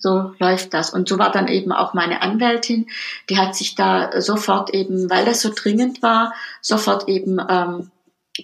[0.04, 0.90] So läuft das.
[0.90, 2.90] Und so war dann eben auch meine Anwältin,
[3.30, 7.90] die hat sich da sofort eben, weil das so dringend war, sofort eben ähm,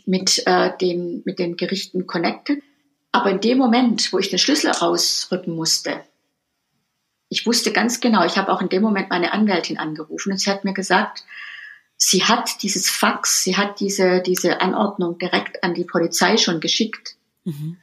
[0.06, 2.62] mit, äh, den, mit den Gerichten connected.
[3.12, 6.00] Aber in dem Moment, wo ich den Schlüssel rausrücken musste,
[7.28, 10.50] ich wusste ganz genau, ich habe auch in dem Moment meine Anwältin angerufen und sie
[10.50, 11.24] hat mir gesagt,
[11.98, 17.16] sie hat dieses Fax, sie hat diese, diese Anordnung direkt an die Polizei schon geschickt.
[17.44, 17.76] Mhm.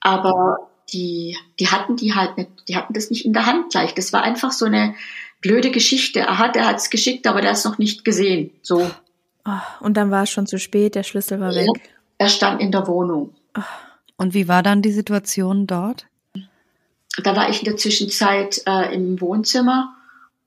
[0.00, 3.94] Aber die, die hatten die halt nicht, die hatten das nicht in der Hand gleich.
[3.94, 4.94] Das war einfach so eine
[5.40, 6.28] blöde Geschichte.
[6.28, 8.50] Aha, der hat es geschickt, aber der hat es noch nicht gesehen.
[8.62, 8.90] So.
[9.44, 11.68] Oh, und dann war es schon zu spät, der Schlüssel war weg.
[12.18, 13.34] Er stand in der Wohnung.
[13.56, 13.62] Oh.
[14.16, 16.06] Und wie war dann die Situation dort?
[17.22, 19.94] Da war ich in der Zwischenzeit äh, im Wohnzimmer.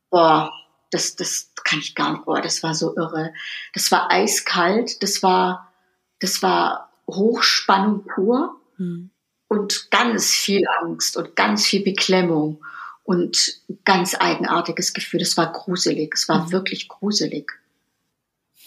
[0.10, 0.52] Boah,
[0.92, 2.26] das, das kann ich gar nicht.
[2.26, 3.34] Boah, das war so irre.
[3.74, 5.02] Das war eiskalt.
[5.04, 5.72] Das war,
[6.20, 8.56] das war Hochspannung pur.
[8.78, 9.12] Hm.
[9.50, 12.64] Und ganz viel Angst und ganz viel Beklemmung
[13.04, 15.20] und ganz eigenartiges Gefühl.
[15.20, 16.14] Das war gruselig.
[16.14, 16.52] Es war hm.
[16.52, 17.52] wirklich gruselig.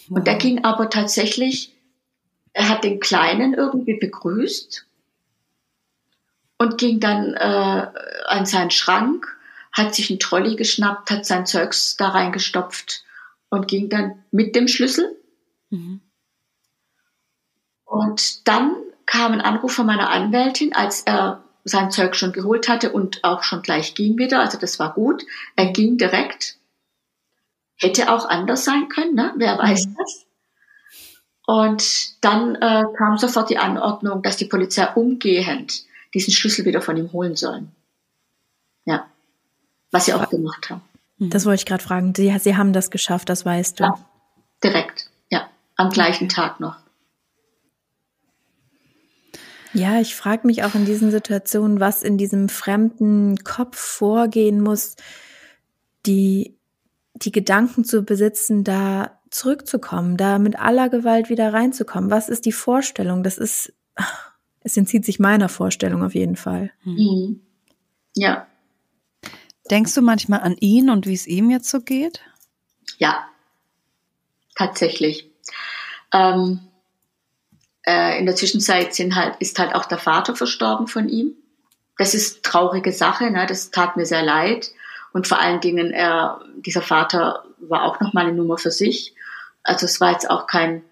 [0.09, 1.73] Und der ging aber tatsächlich,
[2.51, 4.85] er hat den Kleinen irgendwie begrüßt
[6.57, 7.87] und ging dann äh,
[8.25, 9.27] an seinen Schrank,
[9.71, 13.03] hat sich einen Trolley geschnappt, hat sein Zeugs da reingestopft
[13.49, 15.15] und ging dann mit dem Schlüssel.
[15.69, 16.01] Mhm.
[17.85, 18.75] Und dann
[19.13, 23.43] kam ein Anruf von meiner Anwältin, als er sein Zeug schon geholt hatte und auch
[23.43, 24.39] schon gleich ging wieder.
[24.39, 25.23] Also das war gut.
[25.55, 26.57] Er ging direkt.
[27.75, 29.31] Hätte auch anders sein können, ne?
[29.37, 29.95] Wer weiß mhm.
[29.97, 30.25] das?
[31.45, 36.97] Und dann äh, kam sofort die Anordnung, dass die Polizei umgehend diesen Schlüssel wieder von
[36.97, 37.71] ihm holen sollen.
[38.85, 39.05] Ja.
[39.91, 40.81] Was sie auch gemacht haben.
[41.19, 41.29] Mhm.
[41.29, 42.15] Das wollte ich gerade fragen.
[42.15, 43.83] Sie, sie haben das geschafft, das weißt du.
[43.83, 43.99] Ja,
[44.63, 45.09] direkt.
[45.29, 45.49] Ja.
[45.75, 46.82] Am gleichen Tag noch.
[49.73, 54.95] Ja, ich frage mich auch in diesen Situationen, was in diesem fremden Kopf vorgehen muss,
[56.05, 56.55] die,
[57.15, 62.11] die Gedanken zu besitzen, da zurückzukommen, da mit aller Gewalt wieder reinzukommen.
[62.11, 63.23] Was ist die Vorstellung?
[63.23, 63.73] Das ist,
[64.61, 66.71] es entzieht sich meiner Vorstellung auf jeden Fall.
[66.83, 66.93] Hm.
[66.93, 67.41] Mhm.
[68.15, 68.47] Ja.
[69.71, 72.21] Denkst du manchmal an ihn und wie es ihm jetzt so geht?
[72.99, 73.25] Ja,
[74.55, 75.31] tatsächlich.
[76.13, 76.59] Ähm,
[77.85, 81.33] äh, in der Zwischenzeit sind halt, ist halt auch der Vater verstorben von ihm.
[81.97, 83.45] Das ist traurige Sache, ne?
[83.45, 84.71] das tat mir sehr leid.
[85.11, 89.13] Und vor allen Dingen, er, dieser Vater war auch noch mal eine Nummer für sich.
[89.61, 90.83] Also es war jetzt auch kein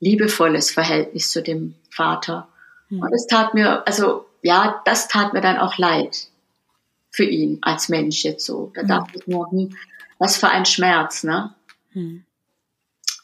[0.00, 2.48] liebevolles Verhältnis zu dem Vater.
[2.88, 3.00] Mhm.
[3.00, 6.28] Und es tat mir, also ja, das tat mir dann auch leid
[7.10, 8.70] für ihn als Mensch jetzt so.
[8.74, 8.88] Da mhm.
[8.88, 9.76] dachte ich nur, hm,
[10.18, 11.54] was für ein Schmerz, ne?
[11.92, 12.24] Mhm.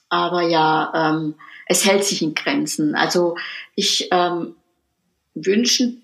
[0.08, 1.34] Aber ja, ähm,
[1.66, 2.94] es hält sich in Grenzen.
[2.94, 3.36] Also
[3.74, 4.54] ich ähm,
[5.34, 6.02] wünschen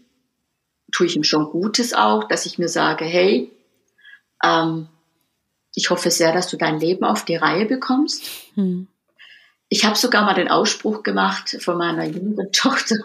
[0.92, 3.50] tue ich ihm schon Gutes auch, dass ich mir sage, hey,
[4.42, 4.88] ähm,
[5.74, 8.24] ich hoffe sehr, dass du dein Leben auf die Reihe bekommst.
[8.54, 8.86] Hm.
[9.68, 12.96] Ich habe sogar mal den Ausspruch gemacht von meiner jüngeren Tochter,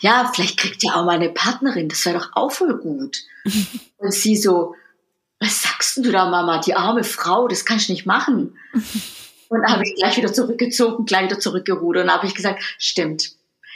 [0.00, 3.18] ja, vielleicht kriegt ihr auch mal eine Partnerin, das wäre doch auch voll gut.
[3.96, 4.74] Und sie so,
[5.40, 8.58] was sagst du da, Mama, die arme Frau, das kann ich nicht machen.
[9.48, 13.32] Und da habe ich gleich wieder zurückgezogen, gleich wieder zurückgerudert und habe ich gesagt, stimmt.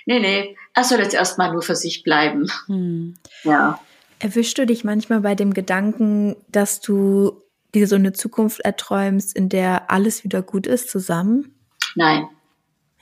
[0.07, 2.51] Nee, nee, er soll jetzt erstmal nur für sich bleiben.
[2.67, 3.17] Hm.
[3.45, 3.81] Ja.
[4.19, 7.43] Erwischst du dich manchmal bei dem Gedanken, dass du
[7.75, 11.55] dir so eine Zukunft erträumst, in der alles wieder gut ist zusammen?
[11.95, 12.29] Nein.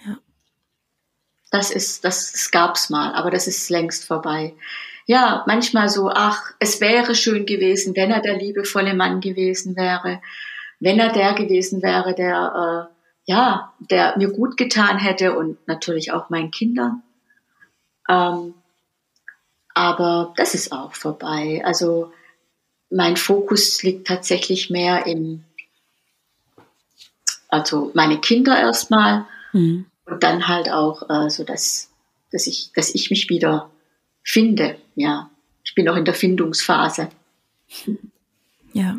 [0.04, 0.18] Ja.
[1.50, 4.54] Das ist, das, das gab's mal, aber das ist längst vorbei.
[5.07, 10.21] Ja, manchmal so, ach, es wäre schön gewesen, wenn er der liebevolle Mann gewesen wäre,
[10.81, 12.94] wenn er der gewesen wäre, der, äh,
[13.31, 17.02] ja, der mir gut getan hätte und natürlich auch meinen Kindern.
[18.08, 18.54] Ähm,
[19.74, 21.62] aber das ist auch vorbei.
[21.64, 22.12] Also
[22.90, 25.44] mein Fokus liegt tatsächlich mehr im,
[27.48, 29.87] also meine Kinder erstmal mhm.
[30.06, 31.90] und dann halt auch äh, so, dass,
[32.33, 33.70] dass ich, dass ich mich wieder
[34.22, 34.79] finde.
[34.94, 35.31] Ja,
[35.64, 37.10] ich bin noch in der Findungsphase.
[38.72, 38.98] Ja.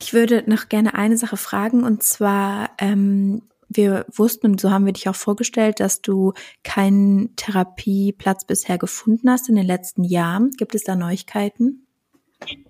[0.00, 4.84] Ich würde noch gerne eine Sache fragen und zwar, ähm, wir wussten und so haben
[4.84, 10.50] wir dich auch vorgestellt, dass du keinen Therapieplatz bisher gefunden hast in den letzten Jahren.
[10.50, 11.86] Gibt es da Neuigkeiten?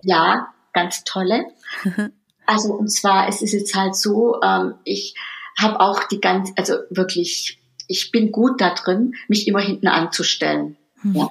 [0.01, 1.45] Ja, ganz tolle.
[2.45, 5.15] Also und zwar, es ist jetzt halt so, ähm, ich
[5.57, 10.77] habe auch die ganz, also wirklich, ich bin gut da drin, mich immer hinten anzustellen.
[11.03, 11.15] Mhm.
[11.15, 11.29] Ja.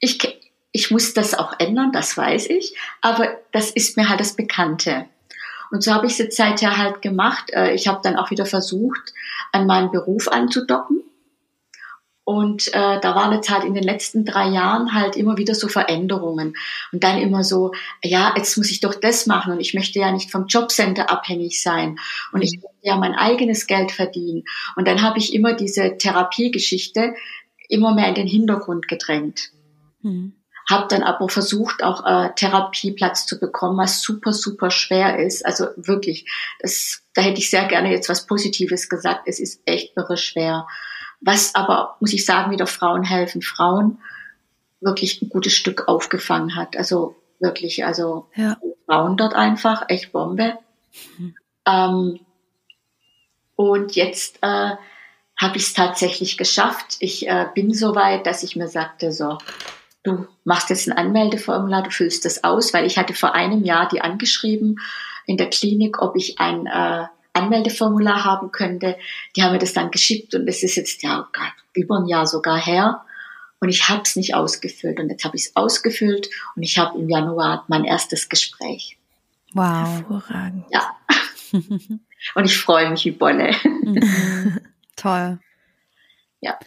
[0.00, 0.18] Ich,
[0.74, 5.06] ich muss das auch ändern, das weiß ich, aber das ist mir halt das Bekannte.
[5.70, 7.50] Und so habe ich es jetzt seither halt gemacht.
[7.52, 9.14] Äh, ich habe dann auch wieder versucht,
[9.52, 11.02] an meinen Beruf anzudocken.
[12.24, 15.68] Und äh, da waren jetzt halt in den letzten drei Jahren halt immer wieder so
[15.68, 16.56] Veränderungen.
[16.90, 17.70] Und dann immer so,
[18.02, 21.62] ja, jetzt muss ich doch das machen und ich möchte ja nicht vom Jobcenter abhängig
[21.62, 22.00] sein
[22.32, 24.42] und ich möchte ja mein eigenes Geld verdienen.
[24.74, 27.14] Und dann habe ich immer diese Therapiegeschichte
[27.68, 29.50] immer mehr in den Hintergrund gedrängt.
[30.02, 30.34] Mhm.
[30.68, 35.44] Habe dann aber versucht, auch äh, Therapieplatz zu bekommen, was super, super schwer ist.
[35.44, 39.22] Also wirklich, das, da hätte ich sehr gerne jetzt was Positives gesagt.
[39.26, 40.66] Es ist echt irre schwer
[41.24, 43.98] was aber, muss ich sagen, wieder Frauen helfen, Frauen
[44.80, 46.76] wirklich ein gutes Stück aufgefangen hat.
[46.76, 48.58] Also wirklich, also ja.
[48.84, 50.58] Frauen dort einfach, echt Bombe.
[51.16, 51.34] Mhm.
[51.66, 52.20] Ähm,
[53.56, 54.72] und jetzt äh,
[55.40, 56.96] habe ich es tatsächlich geschafft.
[57.00, 59.38] Ich äh, bin so weit, dass ich mir sagte, so,
[60.04, 63.88] du machst jetzt ein Anmeldeformular, du füllst das aus, weil ich hatte vor einem Jahr
[63.88, 64.80] die angeschrieben
[65.26, 68.96] in der Klinik, ob ich ein äh, Anmeldeformular haben könnte.
[69.34, 71.28] Die haben mir das dann geschickt und es ist jetzt ja
[71.72, 73.04] über ein Jahr sogar her.
[73.60, 75.00] Und ich habe es nicht ausgefüllt.
[75.00, 78.98] Und jetzt habe ich es ausgefüllt und ich habe im Januar mein erstes Gespräch.
[79.54, 79.86] Wow.
[79.88, 80.66] Hervorragend.
[80.70, 80.96] Ja.
[82.34, 83.54] und ich freue mich wie Bolle.
[84.96, 85.38] Toll.
[86.40, 86.58] Ja.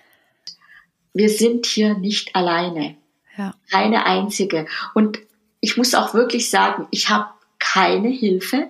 [1.14, 2.96] Wir sind hier nicht alleine.
[3.38, 3.54] Ja.
[3.70, 4.68] Keine einzige.
[4.94, 5.20] Und
[5.60, 7.30] ich muss auch wirklich sagen, ich habe
[7.60, 8.70] keine Hilfe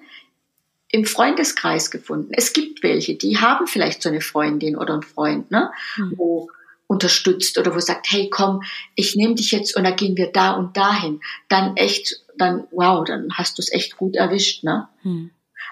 [0.89, 2.31] im Freundeskreis gefunden.
[2.33, 6.13] Es gibt welche, die haben vielleicht so eine Freundin oder einen Freund, ne, mhm.
[6.15, 6.49] wo
[6.87, 8.63] unterstützt oder wo sagt, hey, komm,
[8.95, 11.19] ich nehme dich jetzt und dann gehen wir da und dahin.
[11.49, 14.87] Dann echt, dann wow, dann hast du es echt gut erwischt, ne?
[15.03, 15.31] Mhm.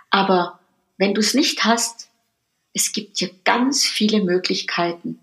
[0.10, 0.60] Aber
[0.98, 2.10] wenn du es nicht hast,
[2.74, 5.20] es gibt hier ganz viele Möglichkeiten,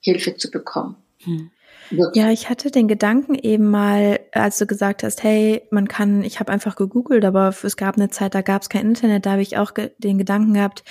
[0.00, 0.96] Hilfe zu bekommen.
[1.24, 1.50] Mhm.
[2.14, 6.40] Ja, ich hatte den Gedanken eben mal, als du gesagt hast, hey, man kann, ich
[6.40, 9.42] habe einfach gegoogelt, aber es gab eine Zeit, da gab es kein Internet, da habe
[9.42, 10.84] ich auch ge den Gedanken gehabt,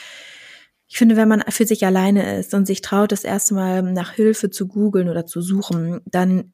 [0.87, 4.11] ich finde, wenn man für sich alleine ist und sich traut, das erste Mal nach
[4.11, 6.53] Hilfe zu googeln oder zu suchen, dann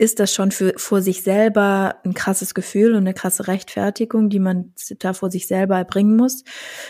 [0.00, 4.38] ist das schon für vor sich selber ein krasses Gefühl und eine krasse Rechtfertigung, die
[4.38, 6.42] man da vor sich selber erbringen muss.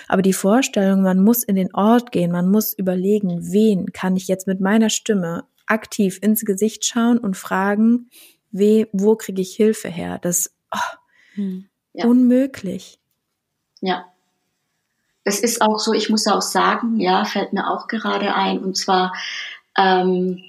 [0.07, 4.29] Aber die Vorstellung, man muss in den Ort gehen, man muss überlegen, wen kann ich
[4.29, 8.11] jetzt mit meiner Stimme aktiv ins Gesicht schauen und fragen,
[8.51, 10.19] we, wo kriege ich Hilfe her?
[10.21, 10.79] Das oh,
[11.35, 11.69] hm.
[11.93, 12.07] ja.
[12.07, 12.99] unmöglich.
[13.81, 14.07] Ja.
[15.25, 18.77] Das ist auch so, ich muss auch sagen, ja, fällt mir auch gerade ein, und
[18.77, 19.15] zwar,
[19.77, 20.43] ähm,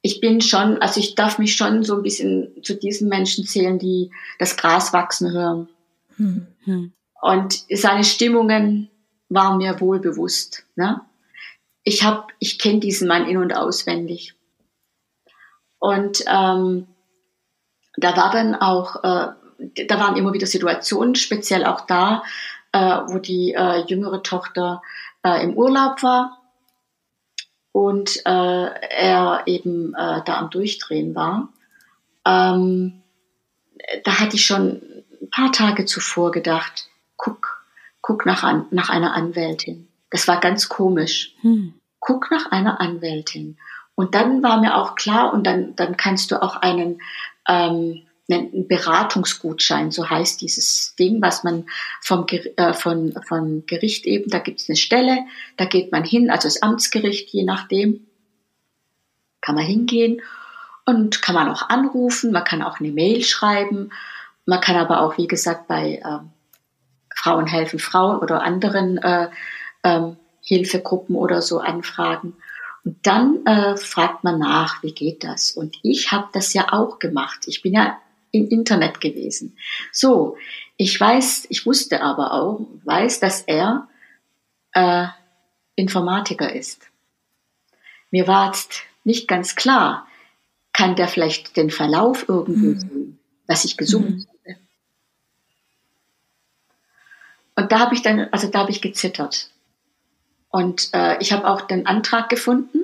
[0.00, 3.78] ich bin schon, also ich darf mich schon so ein bisschen zu diesen Menschen zählen,
[3.78, 5.68] die das Gras wachsen hören.
[6.16, 6.46] Hm.
[6.64, 6.92] Hm.
[7.20, 8.88] Und seine Stimmungen
[9.28, 10.64] waren mir wohl bewusst.
[10.76, 11.00] Ne?
[11.84, 14.34] Ich habe, ich kenne diesen Mann in und auswendig.
[15.78, 16.86] Und ähm,
[17.96, 19.28] da war dann auch, äh,
[19.86, 22.22] da waren immer wieder Situationen, speziell auch da,
[22.72, 24.82] äh, wo die äh, jüngere Tochter
[25.24, 26.38] äh, im Urlaub war
[27.72, 31.48] und äh, er eben äh, da am Durchdrehen war.
[32.24, 33.02] Ähm,
[34.04, 34.82] da hatte ich schon
[35.20, 37.64] ein paar Tage zuvor gedacht, guck,
[38.00, 39.87] guck nach, an, nach einer Anwältin.
[40.10, 41.34] Das war ganz komisch.
[41.40, 43.58] Hm guck nach einer Anwältin.
[43.94, 47.00] Und dann war mir auch klar, und dann, dann kannst du auch einen,
[47.48, 51.66] ähm, einen Beratungsgutschein, so heißt dieses Ding, was man
[52.00, 55.18] vom äh, von, von Gericht eben, da gibt es eine Stelle,
[55.56, 58.06] da geht man hin, also das Amtsgericht, je nachdem,
[59.40, 60.20] kann man hingehen
[60.84, 63.90] und kann man auch anrufen, man kann auch eine Mail schreiben,
[64.44, 66.18] man kann aber auch, wie gesagt, bei äh,
[67.14, 69.30] Frauen helfen Frauen oder anderen äh,
[69.88, 72.36] ähm, Hilfegruppen oder so anfragen.
[72.84, 75.52] Und dann äh, fragt man nach, wie geht das?
[75.52, 77.40] Und ich habe das ja auch gemacht.
[77.46, 77.98] Ich bin ja
[78.30, 79.56] im Internet gewesen.
[79.92, 80.36] So,
[80.76, 83.88] ich weiß, ich wusste aber auch, weiß, dass er
[84.72, 85.06] äh,
[85.74, 86.82] Informatiker ist.
[88.10, 90.06] Mir war jetzt nicht ganz klar,
[90.72, 92.80] kann der vielleicht den Verlauf irgendwie mhm.
[92.80, 94.52] sehen, was ich gesungen mhm.
[94.52, 94.60] habe.
[97.56, 99.50] Und da habe ich dann, also da habe ich gezittert.
[100.58, 102.80] Und äh, ich habe auch den Antrag gefunden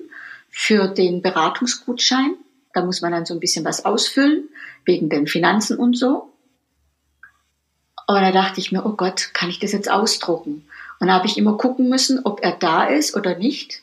[0.48, 2.36] für den Beratungsgutschein.
[2.72, 4.48] Da muss man dann so ein bisschen was ausfüllen,
[4.84, 6.32] wegen den Finanzen und so.
[8.06, 10.68] Aber da dachte ich mir, oh Gott, kann ich das jetzt ausdrucken?
[11.00, 13.82] Und da habe ich immer gucken müssen, ob er da ist oder nicht.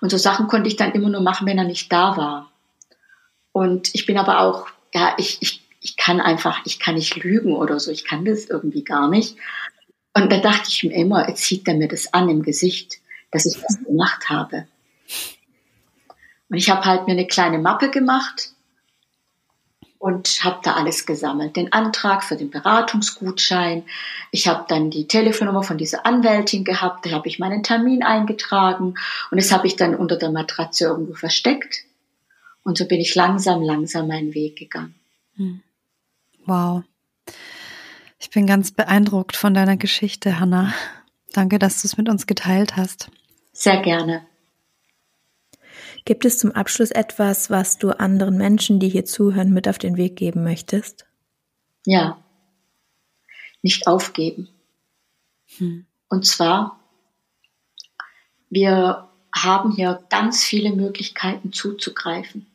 [0.00, 2.50] Und so Sachen konnte ich dann immer nur machen, wenn er nicht da war.
[3.52, 7.54] Und ich bin aber auch, ja, ich, ich, ich kann einfach, ich kann nicht lügen
[7.54, 9.36] oder so, ich kann das irgendwie gar nicht.
[10.14, 12.98] Und da dachte ich mir immer, jetzt sieht er mir das an im Gesicht,
[13.30, 14.66] dass ich das gemacht habe.
[16.48, 18.52] Und ich habe halt mir eine kleine Mappe gemacht
[19.98, 21.56] und habe da alles gesammelt.
[21.56, 23.84] Den Antrag für den Beratungsgutschein.
[24.32, 27.06] Ich habe dann die Telefonnummer von dieser Anwältin gehabt.
[27.06, 28.96] Da habe ich meinen Termin eingetragen
[29.30, 31.84] und das habe ich dann unter der Matratze irgendwo versteckt.
[32.64, 34.94] Und so bin ich langsam, langsam meinen Weg gegangen.
[36.44, 36.82] Wow.
[38.22, 40.72] Ich bin ganz beeindruckt von deiner Geschichte, Hanna.
[41.32, 43.10] Danke, dass du es mit uns geteilt hast.
[43.52, 44.24] Sehr gerne.
[46.04, 49.96] Gibt es zum Abschluss etwas, was du anderen Menschen, die hier zuhören, mit auf den
[49.96, 51.04] Weg geben möchtest?
[51.84, 52.22] Ja.
[53.60, 54.48] Nicht aufgeben.
[55.58, 55.86] Hm.
[56.08, 56.78] Und zwar,
[58.50, 62.46] wir haben hier ganz viele Möglichkeiten zuzugreifen.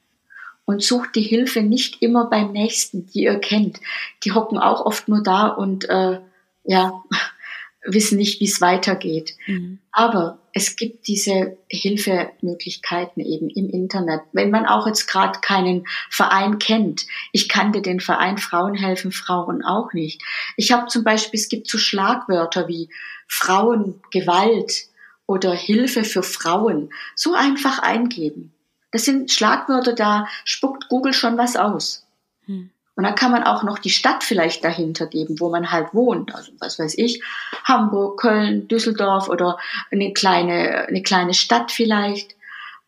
[0.70, 3.80] Und sucht die Hilfe nicht immer beim Nächsten, die ihr kennt.
[4.26, 6.20] Die hocken auch oft nur da und äh,
[6.66, 7.04] ja,
[7.86, 9.36] wissen nicht, wie es weitergeht.
[9.48, 9.80] Mhm.
[9.94, 14.22] Aber es gibt diese Hilfemöglichkeiten eben im Internet.
[14.34, 17.06] Wenn man auch jetzt gerade keinen Verein kennt.
[17.32, 20.22] Ich kannte den Verein Frauen helfen Frauen auch nicht.
[20.58, 22.90] Ich habe zum Beispiel, es gibt so Schlagwörter wie
[23.28, 24.88] Frauengewalt
[25.28, 26.92] oder Hilfe für Frauen.
[27.16, 28.52] So einfach eingeben.
[28.92, 32.06] Das sind Schlagwörter, da spuckt Google schon was aus.
[32.46, 32.70] Hm.
[32.96, 36.34] Und dann kann man auch noch die Stadt vielleicht dahinter geben, wo man halt wohnt.
[36.34, 37.22] Also was weiß ich,
[37.64, 39.60] Hamburg, Köln, Düsseldorf oder
[39.92, 42.32] eine kleine, eine kleine Stadt vielleicht,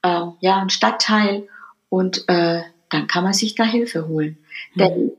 [0.02, 1.48] äh, ja, ein Stadtteil.
[1.90, 4.40] Und äh, dann kann man sich da Hilfe holen.
[4.74, 4.80] Mhm.
[4.80, 5.12] Denn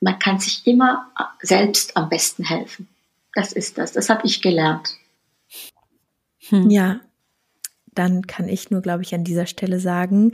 [0.00, 2.88] man kann sich immer selbst am besten helfen.
[3.34, 3.92] Das ist das.
[3.92, 4.90] Das habe ich gelernt.
[6.48, 6.68] Hm.
[6.68, 7.00] Ja,
[7.94, 10.32] dann kann ich nur, glaube ich, an dieser Stelle sagen,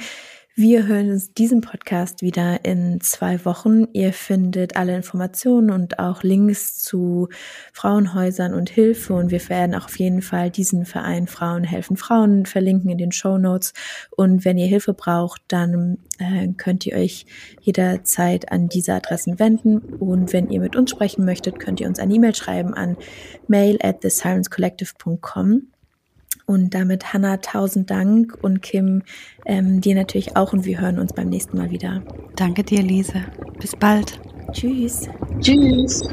[0.57, 3.87] wir hören uns diesen Podcast wieder in zwei Wochen.
[3.95, 7.29] Ihr findet alle Informationen und auch Links zu
[7.73, 9.15] Frauenhäusern und Hilfe.
[9.15, 13.13] Und wir werden auch auf jeden Fall diesen Verein Frauen helfen Frauen verlinken in den
[13.13, 13.73] Show Notes.
[14.11, 17.25] Und wenn ihr Hilfe braucht, dann äh, könnt ihr euch
[17.63, 19.79] jederzeit an diese Adressen wenden.
[19.79, 22.99] Und wenn ihr mit uns sprechen möchtet, könnt ihr uns eine E-Mail schreiben an
[23.47, 25.70] mail at thesirencecollective.com.
[26.47, 29.03] Und damit Hannah, tausend Dank und Kim,
[29.47, 32.03] ähm, dir natürlich auch und wir hören uns beim nächsten Mal wieder.
[32.37, 33.25] Danke dir, Lise.
[33.61, 34.21] Bis bald.
[34.53, 35.09] Tschüss.
[35.41, 36.03] Tschüss.
[36.03, 36.09] Tschüss.